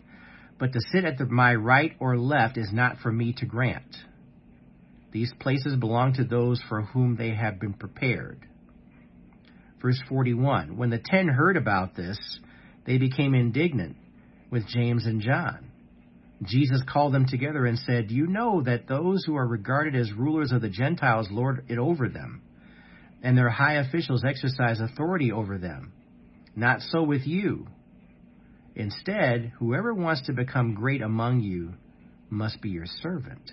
but 0.58 0.72
to 0.72 0.80
sit 0.92 1.04
at 1.04 1.18
the, 1.18 1.26
my 1.26 1.54
right 1.54 1.92
or 2.00 2.16
left 2.16 2.56
is 2.56 2.72
not 2.72 2.98
for 3.02 3.12
me 3.12 3.34
to 3.34 3.46
grant. 3.46 3.96
These 5.12 5.32
places 5.40 5.76
belong 5.76 6.14
to 6.14 6.24
those 6.24 6.60
for 6.68 6.82
whom 6.82 7.16
they 7.16 7.34
have 7.34 7.60
been 7.60 7.72
prepared. 7.72 8.46
Verse 9.80 10.00
41 10.08 10.76
When 10.76 10.90
the 10.90 11.02
ten 11.04 11.28
heard 11.28 11.56
about 11.56 11.96
this, 11.96 12.18
they 12.86 12.98
became 12.98 13.34
indignant 13.34 13.96
with 14.50 14.68
James 14.68 15.06
and 15.06 15.20
John. 15.20 15.70
Jesus 16.44 16.82
called 16.88 17.12
them 17.12 17.26
together 17.26 17.66
and 17.66 17.78
said, 17.78 18.10
You 18.10 18.26
know 18.26 18.62
that 18.62 18.86
those 18.86 19.24
who 19.24 19.36
are 19.36 19.46
regarded 19.46 19.96
as 19.96 20.12
rulers 20.12 20.52
of 20.52 20.62
the 20.62 20.68
Gentiles 20.68 21.28
lord 21.30 21.64
it 21.68 21.78
over 21.78 22.08
them 22.08 22.42
and 23.22 23.36
their 23.36 23.48
high 23.48 23.74
officials 23.74 24.24
exercise 24.24 24.80
authority 24.80 25.32
over 25.32 25.58
them. 25.58 25.92
Not 26.54 26.80
so 26.82 27.02
with 27.02 27.26
you. 27.26 27.66
Instead, 28.74 29.52
whoever 29.58 29.92
wants 29.92 30.26
to 30.26 30.32
become 30.32 30.74
great 30.74 31.02
among 31.02 31.40
you 31.40 31.74
must 32.30 32.60
be 32.60 32.70
your 32.70 32.86
servant. 33.02 33.52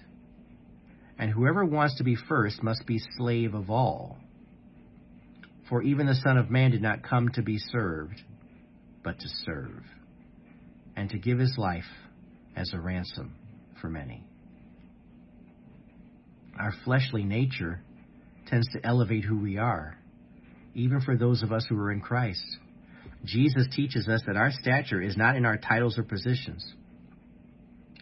And 1.17 1.31
whoever 1.31 1.63
wants 1.63 1.97
to 1.97 2.03
be 2.03 2.15
first 2.15 2.61
must 2.61 2.85
be 2.85 2.99
slave 3.17 3.53
of 3.53 3.69
all. 3.69 4.17
For 5.69 5.81
even 5.81 6.07
the 6.07 6.15
Son 6.15 6.37
of 6.37 6.51
Man 6.51 6.71
did 6.71 6.81
not 6.81 7.03
come 7.03 7.29
to 7.29 7.41
be 7.41 7.57
served, 7.57 8.21
but 9.03 9.19
to 9.19 9.27
serve, 9.45 9.83
and 10.95 11.09
to 11.09 11.17
give 11.17 11.39
his 11.39 11.55
life 11.57 11.85
as 12.55 12.71
a 12.73 12.79
ransom 12.79 13.35
for 13.81 13.89
many. 13.89 14.23
Our 16.59 16.73
fleshly 16.83 17.23
nature 17.23 17.81
tends 18.47 18.67
to 18.73 18.85
elevate 18.85 19.23
who 19.23 19.37
we 19.39 19.57
are, 19.57 19.97
even 20.73 21.01
for 21.01 21.17
those 21.17 21.43
of 21.43 21.51
us 21.51 21.65
who 21.67 21.77
are 21.77 21.91
in 21.91 22.01
Christ. 22.01 22.45
Jesus 23.23 23.67
teaches 23.75 24.07
us 24.07 24.21
that 24.27 24.37
our 24.37 24.51
stature 24.51 25.01
is 25.01 25.17
not 25.17 25.35
in 25.35 25.45
our 25.45 25.57
titles 25.57 25.97
or 25.97 26.03
positions. 26.03 26.73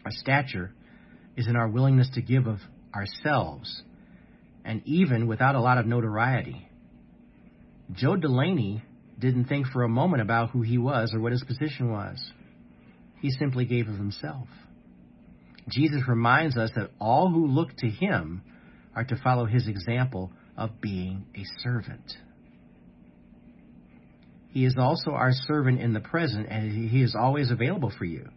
Our 0.04 0.12
stature 0.12 0.73
is 1.38 1.47
in 1.47 1.56
our 1.56 1.67
willingness 1.67 2.10
to 2.15 2.21
give 2.21 2.45
of 2.45 2.60
ourselves, 2.95 3.82
and 4.63 4.82
even 4.86 5.27
without 5.27 5.56
a 5.56 5.62
lot 5.62 5.77
of 5.77 5.86
notoriety. 5.86 6.67
Joe 7.91 8.15
Delaney 8.15 8.84
didn't 9.19 9.45
think 9.45 9.67
for 9.67 9.84
a 9.84 9.89
moment 9.89 10.21
about 10.21 10.51
who 10.51 10.62
he 10.62 10.77
was 10.77 11.13
or 11.13 11.19
what 11.19 11.32
his 11.32 11.43
position 11.43 11.91
was. 11.91 12.17
He 13.21 13.29
simply 13.32 13.65
gave 13.65 13.88
of 13.88 13.95
himself. 13.95 14.47
Jesus 15.69 16.01
reminds 16.08 16.58
us 16.58 16.71
that 16.75 16.91
all 16.99 17.29
who 17.29 17.47
look 17.47 17.75
to 17.77 17.89
him 17.89 18.41
are 18.95 19.06
to 19.06 19.15
follow 19.23 19.45
his 19.45 19.67
example 19.67 20.32
of 20.58 20.82
being 20.82 21.25
a 21.36 21.43
servant. 21.62 22.13
He 24.49 24.65
is 24.65 24.75
also 24.77 25.12
our 25.12 25.32
servant 25.47 25.79
in 25.79 25.93
the 25.93 25.99
present, 25.99 26.47
and 26.49 26.89
he 26.89 27.01
is 27.01 27.15
always 27.15 27.49
available 27.49 27.91
for 27.97 28.06
you. 28.06 28.29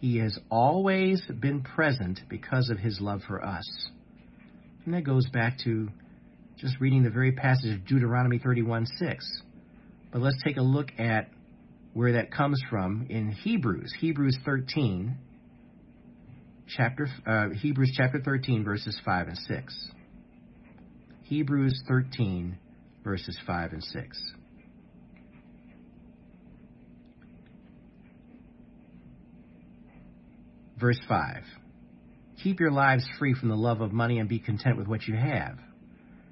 He 0.00 0.18
has 0.18 0.38
always 0.50 1.22
been 1.40 1.62
present 1.62 2.20
because 2.28 2.70
of 2.70 2.78
his 2.78 3.00
love 3.00 3.20
for 3.28 3.44
us. 3.44 3.66
And 4.84 4.94
that 4.94 5.04
goes 5.04 5.28
back 5.28 5.58
to 5.64 5.88
just 6.56 6.80
reading 6.80 7.02
the 7.02 7.10
very 7.10 7.32
passage 7.32 7.74
of 7.74 7.86
Deuteronomy 7.86 8.38
31 8.38 8.86
6. 8.98 9.42
But 10.10 10.22
let's 10.22 10.42
take 10.42 10.56
a 10.56 10.62
look 10.62 10.88
at 10.98 11.28
where 11.92 12.14
that 12.14 12.32
comes 12.32 12.60
from 12.70 13.06
in 13.10 13.30
Hebrews, 13.30 13.92
Hebrews 14.00 14.38
13, 14.44 15.16
chapter 16.66 17.08
uh, 17.26 17.50
Hebrews 17.50 17.92
chapter 17.96 18.20
13 18.20 18.64
verses 18.64 18.98
5 19.04 19.28
and 19.28 19.38
6. 19.38 19.88
Hebrews 21.24 21.82
13 21.88 22.58
verses 23.04 23.38
5 23.46 23.72
and 23.72 23.84
6. 23.84 24.32
Verse 30.80 30.98
5 31.08 31.42
Keep 32.42 32.58
your 32.58 32.70
lives 32.70 33.06
free 33.18 33.34
from 33.34 33.50
the 33.50 33.56
love 33.56 33.80
of 33.80 33.92
money 33.92 34.18
and 34.18 34.28
be 34.28 34.38
content 34.38 34.78
with 34.78 34.86
what 34.86 35.06
you 35.06 35.14
have, 35.14 35.58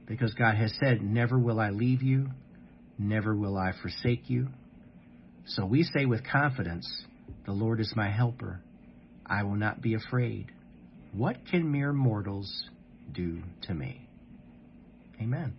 because 0.07 0.33
God 0.35 0.57
has 0.57 0.73
said, 0.81 1.03
Never 1.03 1.39
will 1.39 1.61
I 1.61 1.71
leave 1.71 2.03
you, 2.03 2.29
never 2.99 3.37
will 3.37 3.59
I 3.59 3.73
forsake 3.83 4.31
you. 4.31 4.49
So 5.47 5.67
we 5.67 5.83
say 5.83 6.07
with 6.07 6.27
confidence, 6.27 6.87
The 7.47 7.53
Lord 7.53 7.81
is 7.81 7.93
my 7.95 8.11
helper. 8.11 8.61
I 9.27 9.43
will 9.43 9.57
not 9.57 9.83
be 9.83 9.95
afraid. 9.95 10.51
What 11.13 11.37
can 11.51 11.71
mere 11.71 11.93
mortals 11.93 12.69
do 13.13 13.43
to 13.63 13.75
me? 13.75 14.09
Amen. 15.21 15.55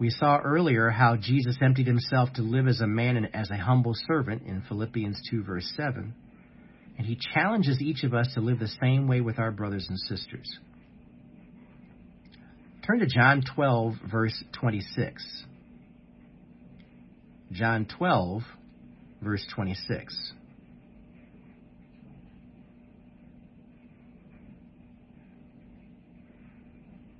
We 0.00 0.08
saw 0.08 0.38
earlier 0.38 0.88
how 0.88 1.16
Jesus 1.16 1.58
emptied 1.60 1.86
himself 1.86 2.32
to 2.36 2.42
live 2.42 2.66
as 2.66 2.80
a 2.80 2.86
man 2.86 3.18
and 3.18 3.28
as 3.34 3.50
a 3.50 3.58
humble 3.58 3.92
servant 4.08 4.44
in 4.46 4.62
Philippians 4.66 5.20
2, 5.30 5.44
verse 5.44 5.70
7. 5.76 6.14
And 6.96 7.06
he 7.06 7.18
challenges 7.34 7.82
each 7.82 8.02
of 8.02 8.14
us 8.14 8.32
to 8.32 8.40
live 8.40 8.58
the 8.58 8.72
same 8.82 9.08
way 9.08 9.20
with 9.20 9.38
our 9.38 9.50
brothers 9.50 9.86
and 9.90 9.98
sisters. 9.98 10.58
Turn 12.86 13.00
to 13.00 13.06
John 13.06 13.42
12, 13.54 13.94
verse 14.10 14.42
26. 14.58 15.44
John 17.52 17.86
12, 17.98 18.42
verse 19.20 19.46
26. 19.54 20.32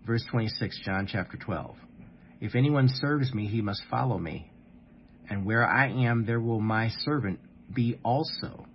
Verse 0.06 0.24
26, 0.30 0.80
John 0.82 1.06
chapter 1.06 1.36
12. 1.36 1.76
If 2.40 2.55
anyone 2.55 2.88
serves 2.88 3.33
me, 3.35 3.46
he 3.46 3.61
must 3.61 3.83
follow 3.90 4.18
me. 4.18 4.50
And 5.29 5.44
where 5.44 5.66
I 5.66 5.88
am, 5.88 6.24
there 6.26 6.40
will 6.40 6.61
my 6.61 6.88
servant 7.05 7.38
be 7.72 7.98
also. 8.03 8.66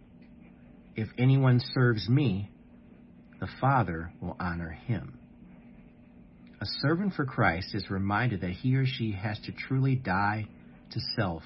If 0.96 1.10
anyone 1.18 1.60
serves 1.74 2.08
me, 2.08 2.50
the 3.40 3.50
Father 3.60 4.12
will 4.22 4.38
honor 4.40 4.70
him. 4.70 5.20
A 6.62 6.66
servant 6.82 7.14
for 7.14 7.26
Christ 7.26 7.76
is 7.76 7.90
reminded 7.90 8.42
that 8.42 8.52
he 8.52 8.76
or 8.76 8.86
she 8.86 9.12
has 9.12 9.38
to 9.42 9.52
truly 9.52 9.96
die 9.96 10.48
to 10.92 11.00
self 11.18 11.44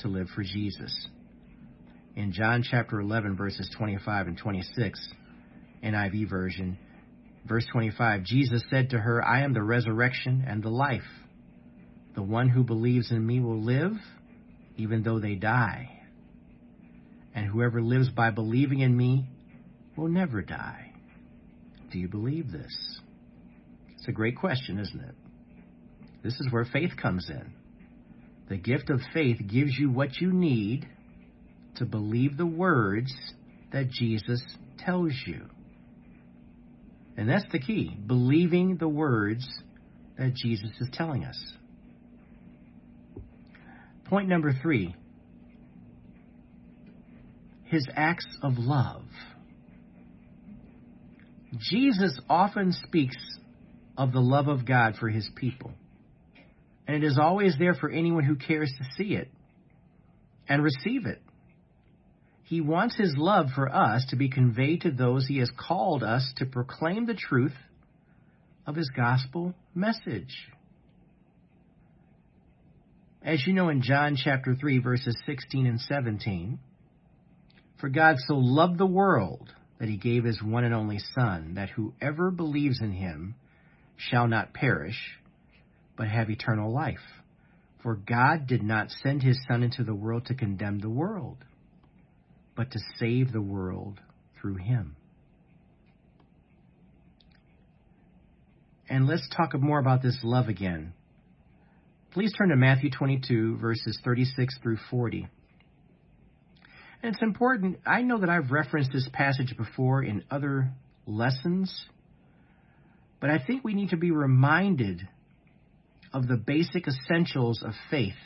to 0.00 0.08
live 0.08 0.28
for 0.34 0.42
Jesus. 0.42 1.08
In 2.16 2.32
John 2.32 2.64
chapter 2.68 3.00
11, 3.00 3.36
verses 3.36 3.70
25 3.78 4.26
and 4.26 4.38
26, 4.38 5.08
NIV 5.84 6.28
version, 6.28 6.78
verse 7.46 7.66
25, 7.72 8.24
Jesus 8.24 8.62
said 8.70 8.90
to 8.90 8.98
her, 8.98 9.24
I 9.24 9.42
am 9.42 9.52
the 9.52 9.62
resurrection 9.62 10.44
and 10.46 10.62
the 10.62 10.68
life. 10.68 11.02
The 12.14 12.22
one 12.22 12.48
who 12.48 12.64
believes 12.64 13.10
in 13.10 13.26
me 13.26 13.40
will 13.40 13.62
live 13.62 13.92
even 14.76 15.02
though 15.02 15.18
they 15.20 15.34
die 15.34 15.98
and 17.38 17.46
whoever 17.46 17.80
lives 17.80 18.10
by 18.10 18.30
believing 18.30 18.80
in 18.80 18.96
me 18.96 19.28
will 19.96 20.08
never 20.08 20.42
die. 20.42 20.92
Do 21.92 21.98
you 21.98 22.08
believe 22.08 22.50
this? 22.50 23.00
It's 23.96 24.08
a 24.08 24.12
great 24.12 24.36
question, 24.36 24.78
isn't 24.78 25.00
it? 25.00 25.14
This 26.24 26.34
is 26.34 26.48
where 26.50 26.64
faith 26.64 26.92
comes 27.00 27.30
in. 27.30 27.52
The 28.48 28.56
gift 28.56 28.90
of 28.90 29.00
faith 29.14 29.38
gives 29.46 29.78
you 29.78 29.90
what 29.90 30.16
you 30.16 30.32
need 30.32 30.88
to 31.76 31.84
believe 31.84 32.36
the 32.36 32.46
words 32.46 33.12
that 33.72 33.88
Jesus 33.90 34.42
tells 34.78 35.12
you. 35.26 35.42
And 37.18 37.28
that's 37.28 37.44
the 37.50 37.58
key 37.58 37.98
believing 38.06 38.76
the 38.76 38.88
words 38.88 39.46
that 40.16 40.34
Jesus 40.34 40.70
is 40.80 40.88
telling 40.92 41.24
us. 41.24 41.36
Point 44.06 44.28
number 44.28 44.52
three 44.62 44.94
his 47.64 47.86
acts 47.94 48.26
of 48.42 48.54
love. 48.56 49.02
Jesus 51.58 52.18
often 52.30 52.72
speaks 52.72 53.16
of 53.98 54.12
the 54.12 54.20
love 54.20 54.46
of 54.48 54.64
God 54.64 54.94
for 54.98 55.08
his 55.08 55.28
people. 55.34 55.72
And 56.86 56.96
it 56.96 57.06
is 57.06 57.18
always 57.20 57.56
there 57.58 57.74
for 57.74 57.90
anyone 57.90 58.24
who 58.24 58.36
cares 58.36 58.72
to 58.78 58.84
see 58.96 59.14
it 59.14 59.28
and 60.48 60.62
receive 60.62 61.04
it. 61.04 61.20
He 62.48 62.62
wants 62.62 62.96
his 62.96 63.14
love 63.18 63.48
for 63.54 63.68
us 63.68 64.06
to 64.08 64.16
be 64.16 64.30
conveyed 64.30 64.80
to 64.80 64.90
those 64.90 65.26
he 65.26 65.36
has 65.36 65.50
called 65.54 66.02
us 66.02 66.32
to 66.38 66.46
proclaim 66.46 67.04
the 67.04 67.12
truth 67.12 67.52
of 68.66 68.74
his 68.74 68.88
gospel 68.88 69.54
message. 69.74 70.34
As 73.22 73.46
you 73.46 73.52
know 73.52 73.68
in 73.68 73.82
John 73.82 74.16
chapter 74.16 74.54
3 74.54 74.78
verses 74.78 75.14
16 75.26 75.66
and 75.66 75.78
17, 75.78 76.58
for 77.78 77.90
God 77.90 78.16
so 78.26 78.36
loved 78.36 78.78
the 78.78 78.86
world 78.86 79.52
that 79.78 79.90
he 79.90 79.98
gave 79.98 80.24
his 80.24 80.42
one 80.42 80.64
and 80.64 80.74
only 80.74 81.00
Son, 81.14 81.52
that 81.56 81.68
whoever 81.68 82.30
believes 82.30 82.80
in 82.80 82.92
him 82.92 83.34
shall 83.98 84.26
not 84.26 84.54
perish, 84.54 85.18
but 85.98 86.08
have 86.08 86.30
eternal 86.30 86.72
life. 86.72 86.96
For 87.82 87.94
God 87.94 88.46
did 88.46 88.62
not 88.62 88.88
send 89.02 89.22
his 89.22 89.38
Son 89.46 89.62
into 89.62 89.84
the 89.84 89.94
world 89.94 90.24
to 90.26 90.34
condemn 90.34 90.78
the 90.78 90.88
world, 90.88 91.44
but 92.58 92.72
to 92.72 92.80
save 92.98 93.32
the 93.32 93.40
world 93.40 94.00
through 94.40 94.56
him. 94.56 94.96
And 98.90 99.06
let's 99.06 99.28
talk 99.36 99.54
more 99.54 99.78
about 99.78 100.02
this 100.02 100.18
love 100.24 100.48
again. 100.48 100.92
Please 102.10 102.32
turn 102.32 102.48
to 102.48 102.56
Matthew 102.56 102.90
22, 102.90 103.58
verses 103.58 104.00
36 104.04 104.58
through 104.60 104.78
40. 104.90 105.28
And 107.00 107.14
it's 107.14 107.22
important. 107.22 107.78
I 107.86 108.02
know 108.02 108.18
that 108.18 108.28
I've 108.28 108.50
referenced 108.50 108.90
this 108.92 109.08
passage 109.12 109.56
before 109.56 110.02
in 110.02 110.24
other 110.28 110.72
lessons, 111.06 111.86
but 113.20 113.30
I 113.30 113.38
think 113.38 113.62
we 113.62 113.74
need 113.74 113.90
to 113.90 113.96
be 113.96 114.10
reminded 114.10 115.06
of 116.12 116.26
the 116.26 116.36
basic 116.36 116.88
essentials 116.88 117.62
of 117.62 117.74
faith 117.88 118.18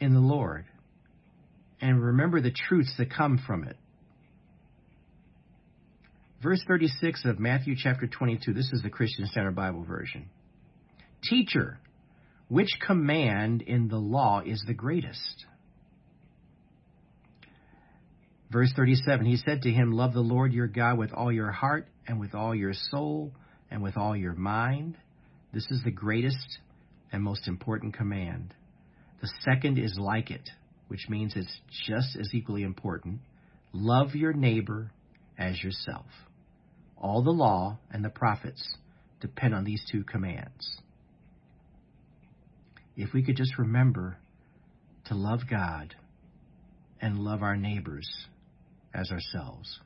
in 0.00 0.12
the 0.12 0.20
Lord 0.20 0.66
and 1.82 2.00
remember 2.00 2.40
the 2.40 2.52
truths 2.52 2.94
that 2.96 3.10
come 3.10 3.38
from 3.44 3.64
it. 3.64 3.76
Verse 6.42 6.62
36 6.66 7.24
of 7.24 7.38
Matthew 7.38 7.74
chapter 7.76 8.06
22, 8.06 8.54
this 8.54 8.70
is 8.72 8.82
the 8.82 8.90
Christian 8.90 9.26
Standard 9.26 9.56
Bible 9.56 9.84
version. 9.84 10.26
Teacher, 11.28 11.78
which 12.48 12.70
command 12.84 13.62
in 13.62 13.88
the 13.88 13.98
law 13.98 14.42
is 14.44 14.62
the 14.66 14.74
greatest? 14.74 15.46
Verse 18.50 18.72
37 18.76 19.26
He 19.26 19.36
said 19.36 19.62
to 19.62 19.70
him, 19.70 19.92
Love 19.92 20.14
the 20.14 20.20
Lord 20.20 20.52
your 20.52 20.68
God 20.68 20.98
with 20.98 21.12
all 21.12 21.32
your 21.32 21.50
heart, 21.50 21.88
and 22.06 22.20
with 22.20 22.34
all 22.34 22.54
your 22.54 22.74
soul, 22.90 23.32
and 23.70 23.82
with 23.82 23.96
all 23.96 24.16
your 24.16 24.34
mind. 24.34 24.96
This 25.52 25.66
is 25.70 25.82
the 25.84 25.90
greatest 25.90 26.58
and 27.12 27.22
most 27.22 27.48
important 27.48 27.94
command. 27.94 28.54
The 29.20 29.30
second 29.44 29.78
is 29.78 29.96
like 29.98 30.30
it, 30.30 30.48
which 30.92 31.08
means 31.08 31.32
it's 31.34 31.58
just 31.86 32.18
as 32.20 32.34
equally 32.34 32.62
important. 32.62 33.18
Love 33.72 34.14
your 34.14 34.34
neighbor 34.34 34.90
as 35.38 35.62
yourself. 35.64 36.04
All 36.98 37.22
the 37.22 37.30
law 37.30 37.78
and 37.90 38.04
the 38.04 38.10
prophets 38.10 38.76
depend 39.18 39.54
on 39.54 39.64
these 39.64 39.82
two 39.90 40.04
commands. 40.04 40.76
If 42.94 43.14
we 43.14 43.22
could 43.22 43.38
just 43.38 43.56
remember 43.56 44.18
to 45.06 45.14
love 45.14 45.40
God 45.48 45.94
and 47.00 47.20
love 47.20 47.42
our 47.42 47.56
neighbors 47.56 48.06
as 48.94 49.10
ourselves. 49.10 49.80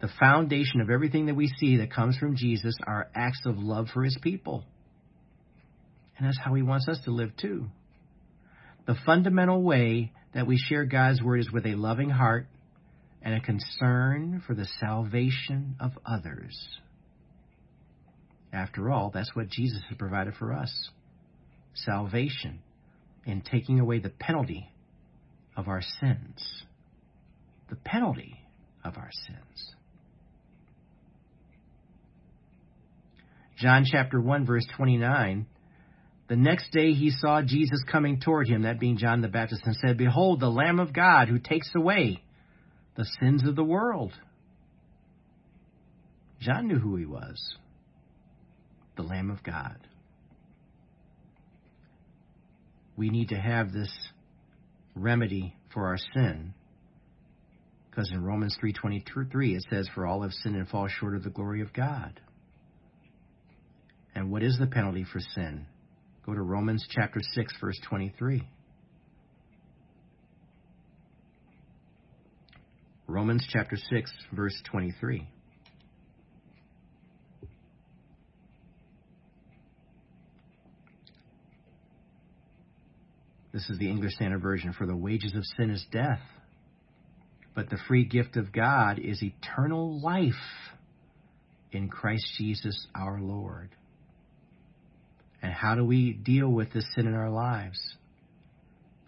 The 0.00 0.10
foundation 0.20 0.80
of 0.80 0.90
everything 0.90 1.26
that 1.26 1.34
we 1.34 1.48
see 1.58 1.78
that 1.78 1.92
comes 1.92 2.16
from 2.18 2.36
Jesus 2.36 2.76
are 2.86 3.10
acts 3.16 3.42
of 3.46 3.58
love 3.58 3.88
for 3.92 4.04
his 4.04 4.16
people. 4.22 4.62
And 6.16 6.28
that's 6.28 6.38
how 6.38 6.54
he 6.54 6.62
wants 6.62 6.86
us 6.86 7.00
to 7.06 7.10
live 7.10 7.36
too. 7.36 7.66
The 8.86 8.96
fundamental 9.06 9.62
way 9.62 10.12
that 10.34 10.46
we 10.46 10.58
share 10.58 10.84
God's 10.84 11.22
word 11.22 11.40
is 11.40 11.52
with 11.52 11.66
a 11.66 11.74
loving 11.74 12.10
heart 12.10 12.46
and 13.22 13.34
a 13.34 13.40
concern 13.40 14.42
for 14.46 14.54
the 14.54 14.66
salvation 14.80 15.76
of 15.78 15.92
others. 16.04 16.56
After 18.52 18.90
all, 18.90 19.10
that's 19.12 19.34
what 19.34 19.48
Jesus 19.48 19.82
has 19.88 19.96
provided 19.96 20.34
for 20.34 20.52
us 20.52 20.90
salvation 21.74 22.60
in 23.24 23.40
taking 23.40 23.80
away 23.80 23.98
the 23.98 24.10
penalty 24.10 24.68
of 25.56 25.68
our 25.68 25.80
sins. 26.00 26.64
The 27.70 27.76
penalty 27.76 28.36
of 28.84 28.98
our 28.98 29.10
sins. 29.26 29.74
John 33.58 33.86
chapter 33.90 34.20
1 34.20 34.44
verse 34.44 34.66
29 34.76 35.46
the 36.32 36.36
next 36.36 36.72
day 36.72 36.94
he 36.94 37.10
saw 37.10 37.42
Jesus 37.42 37.84
coming 37.92 38.18
toward 38.18 38.48
him, 38.48 38.62
that 38.62 38.80
being 38.80 38.96
John 38.96 39.20
the 39.20 39.28
Baptist, 39.28 39.66
and 39.66 39.76
said, 39.76 39.98
Behold, 39.98 40.40
the 40.40 40.48
Lamb 40.48 40.80
of 40.80 40.90
God 40.90 41.28
who 41.28 41.38
takes 41.38 41.70
away 41.74 42.22
the 42.96 43.04
sins 43.20 43.46
of 43.46 43.54
the 43.54 43.62
world. 43.62 44.14
John 46.40 46.68
knew 46.68 46.78
who 46.78 46.96
he 46.96 47.04
was 47.04 47.38
the 48.96 49.02
Lamb 49.02 49.30
of 49.30 49.42
God. 49.42 49.76
We 52.96 53.10
need 53.10 53.28
to 53.28 53.36
have 53.38 53.70
this 53.70 53.92
remedy 54.94 55.54
for 55.74 55.88
our 55.88 55.98
sin 56.14 56.54
because 57.90 58.10
in 58.10 58.24
Romans 58.24 58.56
3:23 58.58 59.54
it 59.54 59.66
says 59.68 59.86
for 59.94 60.06
all 60.06 60.22
have 60.22 60.32
sinned 60.32 60.56
and 60.56 60.66
fall 60.66 60.88
short 60.88 61.14
of 61.14 61.24
the 61.24 61.30
glory 61.30 61.60
of 61.60 61.74
God. 61.74 62.18
And 64.14 64.30
what 64.30 64.42
is 64.42 64.56
the 64.58 64.66
penalty 64.66 65.04
for 65.04 65.20
sin? 65.20 65.66
Go 66.24 66.34
to 66.34 66.42
Romans 66.42 66.86
chapter 66.88 67.20
6 67.34 67.54
verse 67.60 67.80
23. 67.88 68.42
Romans 73.08 73.46
chapter 73.50 73.76
6 73.76 74.12
verse 74.32 74.62
23. 74.70 75.28
This 83.52 83.68
is 83.68 83.78
the 83.78 83.90
English 83.90 84.14
Standard 84.14 84.40
Version. 84.40 84.72
For 84.72 84.86
the 84.86 84.96
wages 84.96 85.34
of 85.34 85.44
sin 85.56 85.70
is 85.70 85.84
death, 85.92 86.22
but 87.54 87.68
the 87.68 87.78
free 87.86 88.04
gift 88.04 88.36
of 88.36 88.50
God 88.52 88.98
is 88.98 89.22
eternal 89.22 90.00
life 90.00 90.32
in 91.70 91.88
Christ 91.88 92.24
Jesus 92.38 92.86
our 92.94 93.20
Lord. 93.20 93.70
And 95.42 95.52
how 95.52 95.74
do 95.74 95.84
we 95.84 96.12
deal 96.12 96.48
with 96.48 96.72
this 96.72 96.86
sin 96.94 97.06
in 97.06 97.14
our 97.14 97.30
lives? 97.30 97.78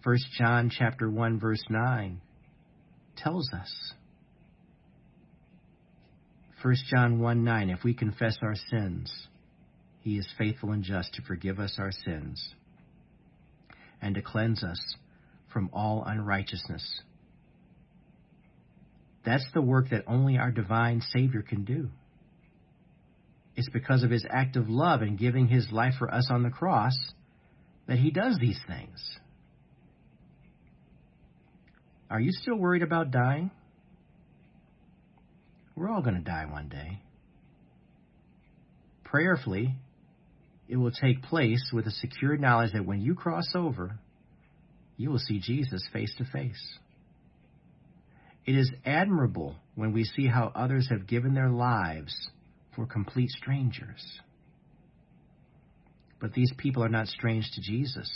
1 0.03 0.19
John 0.37 0.71
chapter 0.77 1.09
1 1.09 1.39
verse 1.41 1.63
9 1.71 2.21
tells 3.17 3.51
us. 3.53 3.93
1 6.63 6.75
John 6.91 7.21
1 7.21 7.45
9, 7.45 7.71
if 7.71 7.85
we 7.85 7.95
confess 7.95 8.37
our 8.43 8.55
sins, 8.71 9.13
he 10.01 10.19
is 10.19 10.27
faithful 10.37 10.73
and 10.73 10.83
just 10.83 11.15
to 11.15 11.23
forgive 11.23 11.59
us 11.59 11.77
our 11.79 11.93
sins 11.93 12.55
and 14.03 14.15
to 14.15 14.23
cleanse 14.23 14.63
us 14.63 14.97
from 15.53 15.71
all 15.73 16.05
unrighteousness. 16.07 17.01
That's 19.25 19.47
the 19.55 19.63
work 19.63 19.91
that 19.91 20.05
only 20.07 20.37
our 20.37 20.51
divine 20.51 21.01
Savior 21.15 21.43
can 21.43 21.65
do. 21.65 21.89
It's 23.57 23.69
because 23.71 24.03
of 24.03 24.11
his 24.11 24.27
act 24.29 24.57
of 24.57 24.69
love 24.69 25.03
and 25.03 25.19
giving 25.19 25.47
his 25.47 25.71
life 25.71 25.95
for 25.99 26.13
us 26.13 26.29
on 26.31 26.43
the 26.43 26.51
cross 26.51 26.97
that 27.87 27.99
he 27.99 28.11
does 28.11 28.39
these 28.41 28.59
things. 28.67 29.19
Are 32.11 32.21
you 32.21 32.31
still 32.33 32.57
worried 32.57 32.83
about 32.83 33.11
dying? 33.11 33.51
We're 35.77 35.91
all 35.91 36.03
going 36.03 36.17
to 36.17 36.21
die 36.21 36.47
one 36.47 36.69
day. 36.69 37.01
Prayerfully, 39.05 39.75
it 40.69 40.77
will 40.77 40.93
take 40.93 41.23
place 41.23 41.71
with 41.73 41.87
a 41.87 41.91
secure 41.91 42.37
knowledge 42.37 42.73
that 42.73 42.87
when 42.87 43.01
you 43.01 43.15
cross 43.15 43.47
over, 43.55 43.99
you 44.97 45.11
will 45.11 45.19
see 45.19 45.41
Jesus 45.41 45.87
face 45.93 46.13
to 46.19 46.25
face. 46.25 46.79
It 48.47 48.57
is 48.57 48.71
admirable 48.85 49.57
when 49.75 49.93
we 49.93 50.05
see 50.05 50.27
how 50.27 50.53
others 50.55 50.89
have 50.91 51.07
given 51.07 51.35
their 51.35 51.49
lives 51.49 52.15
for 52.75 52.87
complete 52.87 53.31
strangers. 53.31 54.03
But 56.21 56.33
these 56.33 56.53
people 56.57 56.83
are 56.85 56.89
not 56.89 57.09
strange 57.09 57.49
to 57.55 57.61
Jesus. 57.61 58.11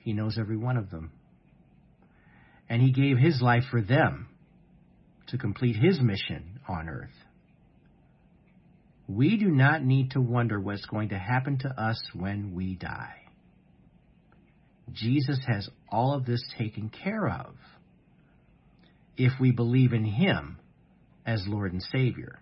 He 0.00 0.12
knows 0.12 0.36
every 0.38 0.56
one 0.56 0.76
of 0.76 0.90
them. 0.90 1.10
And 2.68 2.82
He 2.82 2.92
gave 2.92 3.18
His 3.18 3.40
life 3.40 3.64
for 3.70 3.80
them 3.80 4.28
to 5.28 5.38
complete 5.38 5.76
His 5.76 6.00
mission 6.00 6.60
on 6.68 6.88
earth. 6.88 7.08
We 9.06 9.38
do 9.38 9.48
not 9.48 9.82
need 9.82 10.10
to 10.10 10.20
wonder 10.20 10.60
what's 10.60 10.84
going 10.84 11.10
to 11.10 11.18
happen 11.18 11.58
to 11.60 11.68
us 11.68 11.98
when 12.14 12.54
we 12.54 12.74
die. 12.74 13.16
Jesus 14.92 15.38
has 15.46 15.68
all 15.90 16.14
of 16.14 16.26
this 16.26 16.42
taken 16.58 16.90
care 16.90 17.28
of 17.28 17.54
if 19.16 19.32
we 19.40 19.50
believe 19.50 19.92
in 19.92 20.04
Him 20.04 20.58
as 21.26 21.42
Lord 21.46 21.72
and 21.72 21.82
Savior. 21.82 22.38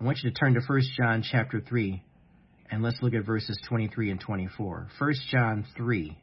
I 0.00 0.04
want 0.04 0.18
you 0.22 0.30
to 0.30 0.36
turn 0.36 0.54
to 0.54 0.60
1 0.66 0.80
John 0.96 1.22
chapter 1.22 1.60
3 1.60 2.02
and 2.70 2.82
let's 2.82 3.02
look 3.02 3.12
at 3.12 3.26
verses 3.26 3.60
23 3.68 4.10
and 4.10 4.20
24. 4.20 4.88
1 4.98 5.14
John 5.30 5.66
3 5.76 6.16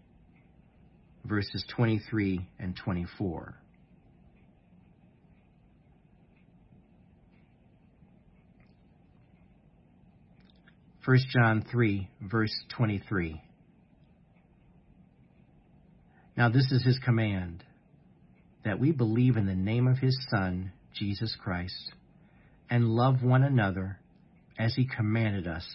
verses 1.27 1.63
23 1.75 2.47
and 2.59 2.75
24. 2.75 3.55
First 11.05 11.27
John 11.29 11.65
3, 11.71 12.09
verse 12.21 12.53
23. 12.75 13.41
Now 16.35 16.49
this 16.49 16.69
is 16.71 16.83
his 16.83 16.99
command, 16.99 17.63
that 18.65 18.79
we 18.79 18.91
believe 18.91 19.37
in 19.37 19.45
the 19.45 19.55
name 19.55 19.87
of 19.87 19.99
his 19.99 20.17
Son, 20.29 20.73
Jesus 20.93 21.35
Christ, 21.41 21.93
and 22.69 22.89
love 22.89 23.23
one 23.23 23.43
another 23.43 23.99
as 24.57 24.75
he 24.75 24.87
commanded 24.87 25.47
us. 25.47 25.67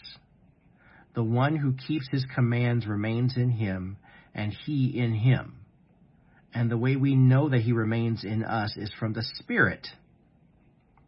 The 1.15 1.23
one 1.23 1.57
who 1.57 1.75
keeps 1.75 2.09
his 2.11 2.25
commands 2.35 2.87
remains 2.87 3.37
in 3.37 3.51
him, 3.51 3.99
and 4.35 4.53
he 4.67 4.99
in 4.99 5.15
him. 5.15 5.57
And 6.55 6.71
the 6.71 6.79
way 6.79 6.97
we 6.97 7.15
know 7.15 7.49
that 7.49 7.61
he 7.61 7.73
remains 7.73 8.25
in 8.25 8.45
us 8.45 8.77
is 8.77 8.93
from 8.99 9.13
the 9.13 9.25
Spirit 9.39 9.87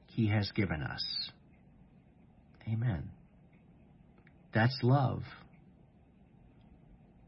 he 0.09 0.29
has 0.29 0.51
given 0.53 0.83
us. 0.83 1.03
Amen. 2.69 3.11
That's 4.55 4.79
love. 4.83 5.23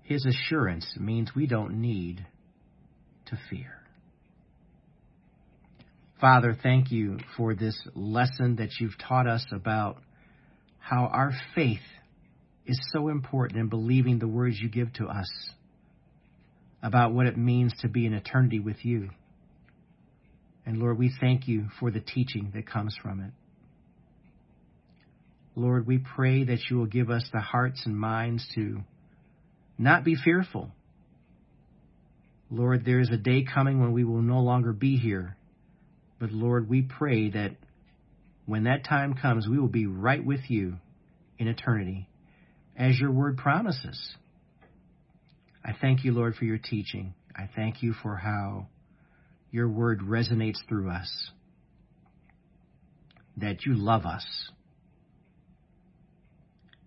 His 0.03 0.25
assurance 0.25 0.87
means 0.99 1.35
we 1.35 1.47
don't 1.47 1.81
need 1.81 2.25
to 3.27 3.39
fear. 3.51 3.76
Father, 6.21 6.57
thank 6.63 6.91
you 6.91 7.19
for 7.37 7.55
this 7.55 7.77
lesson 7.95 8.57
that 8.57 8.71
you've 8.81 8.97
taught 8.99 9.27
us 9.27 9.45
about 9.53 9.99
how 10.79 11.11
our 11.13 11.33
faith 11.55 11.81
is 12.65 12.81
so 12.93 13.09
important 13.09 13.61
in 13.61 13.69
believing 13.69 14.19
the 14.19 14.27
words 14.27 14.59
you 14.59 14.69
give 14.69 14.93
to 14.95 15.07
us 15.07 15.29
about 16.83 17.13
what 17.13 17.27
it 17.27 17.37
means 17.37 17.73
to 17.81 17.89
be 17.89 18.07
in 18.07 18.15
eternity 18.15 18.61
with 18.61 18.85
you. 18.85 19.11
And 20.65 20.79
Lord, 20.79 20.99
we 20.99 21.13
thank 21.21 21.47
you 21.49 21.67
for 21.79 21.91
the 21.91 22.01
teaching 22.01 22.51
that 22.55 22.67
comes 22.67 22.97
from 23.03 23.21
it. 23.21 23.33
Lord, 25.55 25.87
we 25.87 25.99
pray 25.99 26.45
that 26.45 26.59
you 26.71 26.79
will 26.79 26.87
give 26.87 27.11
us 27.11 27.29
the 27.33 27.41
hearts 27.41 27.83
and 27.85 27.97
minds 27.97 28.47
to 28.55 28.81
not 29.79 30.05
be 30.05 30.17
fearful, 30.17 30.71
Lord, 32.51 32.85
there 32.85 33.01
is 33.01 33.11
a 33.11 33.17
day 33.17 33.45
coming 33.45 33.81
when 33.81 33.93
we 33.93 34.05
will 34.05 34.23
no 34.23 34.41
longer 34.41 34.73
be 34.73 34.97
here. 34.97 35.37
But 36.19 36.33
Lord, 36.33 36.69
we 36.69 36.83
pray 36.83 37.31
that 37.31 37.57
when 38.47 38.65
that 38.65 38.85
time 38.85 39.15
comes, 39.15 39.47
we 39.49 39.59
will 39.59 39.69
be 39.69 39.87
right 39.87 40.25
with 40.25 40.49
you 40.49 40.77
in 41.39 41.49
eternity, 41.49 42.09
as 42.77 42.99
your 42.99 43.11
word 43.11 43.37
promises. 43.37 44.15
I 45.65 45.73
thank 45.79 46.05
you, 46.05 46.13
Lord, 46.13 46.37
for 46.37 46.45
your 46.45 46.59
teaching. 46.59 47.15
I 47.35 47.49
thank 47.55 47.83
you 47.83 47.93
for 48.03 48.17
how 48.17 48.69
your 49.51 49.69
word 49.69 50.01
resonates 50.01 50.59
through 50.69 50.91
us, 50.91 51.31
that 53.37 53.67
you 53.67 53.75
love 53.75 54.07
us. 54.07 54.25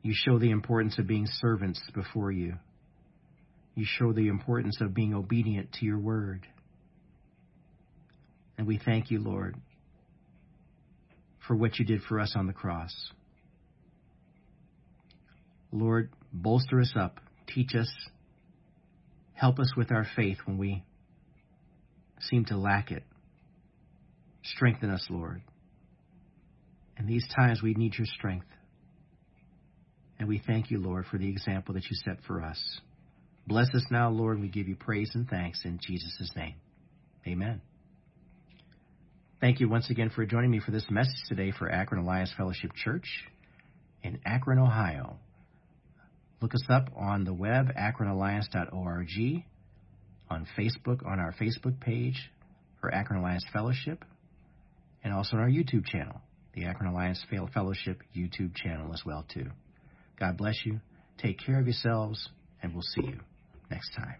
You 0.01 0.13
show 0.15 0.39
the 0.39 0.51
importance 0.51 0.97
of 0.97 1.07
being 1.07 1.27
servants 1.27 1.81
before 1.93 2.31
you. 2.31 2.55
You 3.75 3.85
show 3.85 4.13
the 4.13 4.27
importance 4.29 4.79
of 4.81 4.93
being 4.93 5.13
obedient 5.13 5.73
to 5.73 5.85
your 5.85 5.99
word. 5.99 6.47
And 8.59 8.67
we 8.67 8.77
thank 8.77 9.09
you, 9.09 9.19
Lord, 9.19 9.55
for 11.47 11.55
what 11.55 11.79
you 11.79 11.85
did 11.85 12.01
for 12.01 12.19
us 12.19 12.33
on 12.35 12.45
the 12.45 12.51
cross. 12.51 12.93
Lord, 15.71 16.09
bolster 16.33 16.81
us 16.81 16.91
up, 16.93 17.21
teach 17.47 17.73
us, 17.73 17.89
help 19.31 19.59
us 19.59 19.71
with 19.77 19.93
our 19.93 20.05
faith 20.13 20.39
when 20.43 20.57
we 20.57 20.83
seem 22.19 22.43
to 22.45 22.57
lack 22.57 22.91
it. 22.91 23.03
Strengthen 24.43 24.89
us, 24.89 25.07
Lord. 25.09 25.41
In 26.97 27.07
these 27.07 27.25
times, 27.33 27.61
we 27.63 27.75
need 27.75 27.93
your 27.97 28.07
strength. 28.07 28.47
And 30.19 30.27
we 30.27 30.43
thank 30.45 30.69
you, 30.69 30.79
Lord, 30.79 31.05
for 31.05 31.17
the 31.17 31.29
example 31.29 31.75
that 31.75 31.85
you 31.85 31.95
set 32.03 32.17
for 32.27 32.43
us. 32.43 32.61
Bless 33.47 33.73
us 33.73 33.85
now, 33.89 34.09
Lord. 34.09 34.41
We 34.41 34.49
give 34.49 34.67
you 34.67 34.75
praise 34.75 35.11
and 35.13 35.29
thanks 35.29 35.61
in 35.63 35.79
Jesus' 35.81 36.29
name. 36.35 36.55
Amen. 37.25 37.61
Thank 39.41 39.61
you 39.61 39.69
once 39.69 39.89
again 39.89 40.09
for 40.13 40.25
joining 40.25 40.51
me 40.51 40.59
for 40.59 40.71
this 40.71 40.83
message 40.89 41.23
today 41.29 41.53
for 41.57 41.71
Akron 41.71 42.01
Alliance 42.01 42.33
Fellowship 42.35 42.71
Church 42.75 43.07
in 44.03 44.19
Akron, 44.25 44.59
Ohio. 44.59 45.15
Look 46.41 46.53
us 46.53 46.65
up 46.69 46.89
on 46.97 47.23
the 47.23 47.33
web, 47.33 47.67
akronalliance.org, 47.73 49.43
on 50.29 50.47
Facebook, 50.57 51.05
on 51.07 51.21
our 51.21 51.33
Facebook 51.39 51.79
page 51.79 52.29
for 52.81 52.93
Akron 52.93 53.21
Alliance 53.21 53.45
Fellowship, 53.53 54.03
and 55.05 55.13
also 55.13 55.37
on 55.37 55.43
our 55.43 55.49
YouTube 55.49 55.85
channel, 55.85 56.19
the 56.53 56.65
Akron 56.65 56.91
Alliance 56.91 57.23
Fellowship 57.53 58.03
YouTube 58.13 58.53
channel 58.55 58.93
as 58.93 59.03
well, 59.05 59.25
too. 59.33 59.47
God 60.19 60.35
bless 60.35 60.65
you. 60.65 60.81
Take 61.17 61.39
care 61.39 61.61
of 61.61 61.65
yourselves, 61.65 62.27
and 62.61 62.73
we'll 62.73 62.81
see 62.81 63.07
you 63.07 63.19
next 63.71 63.91
time. 63.95 64.17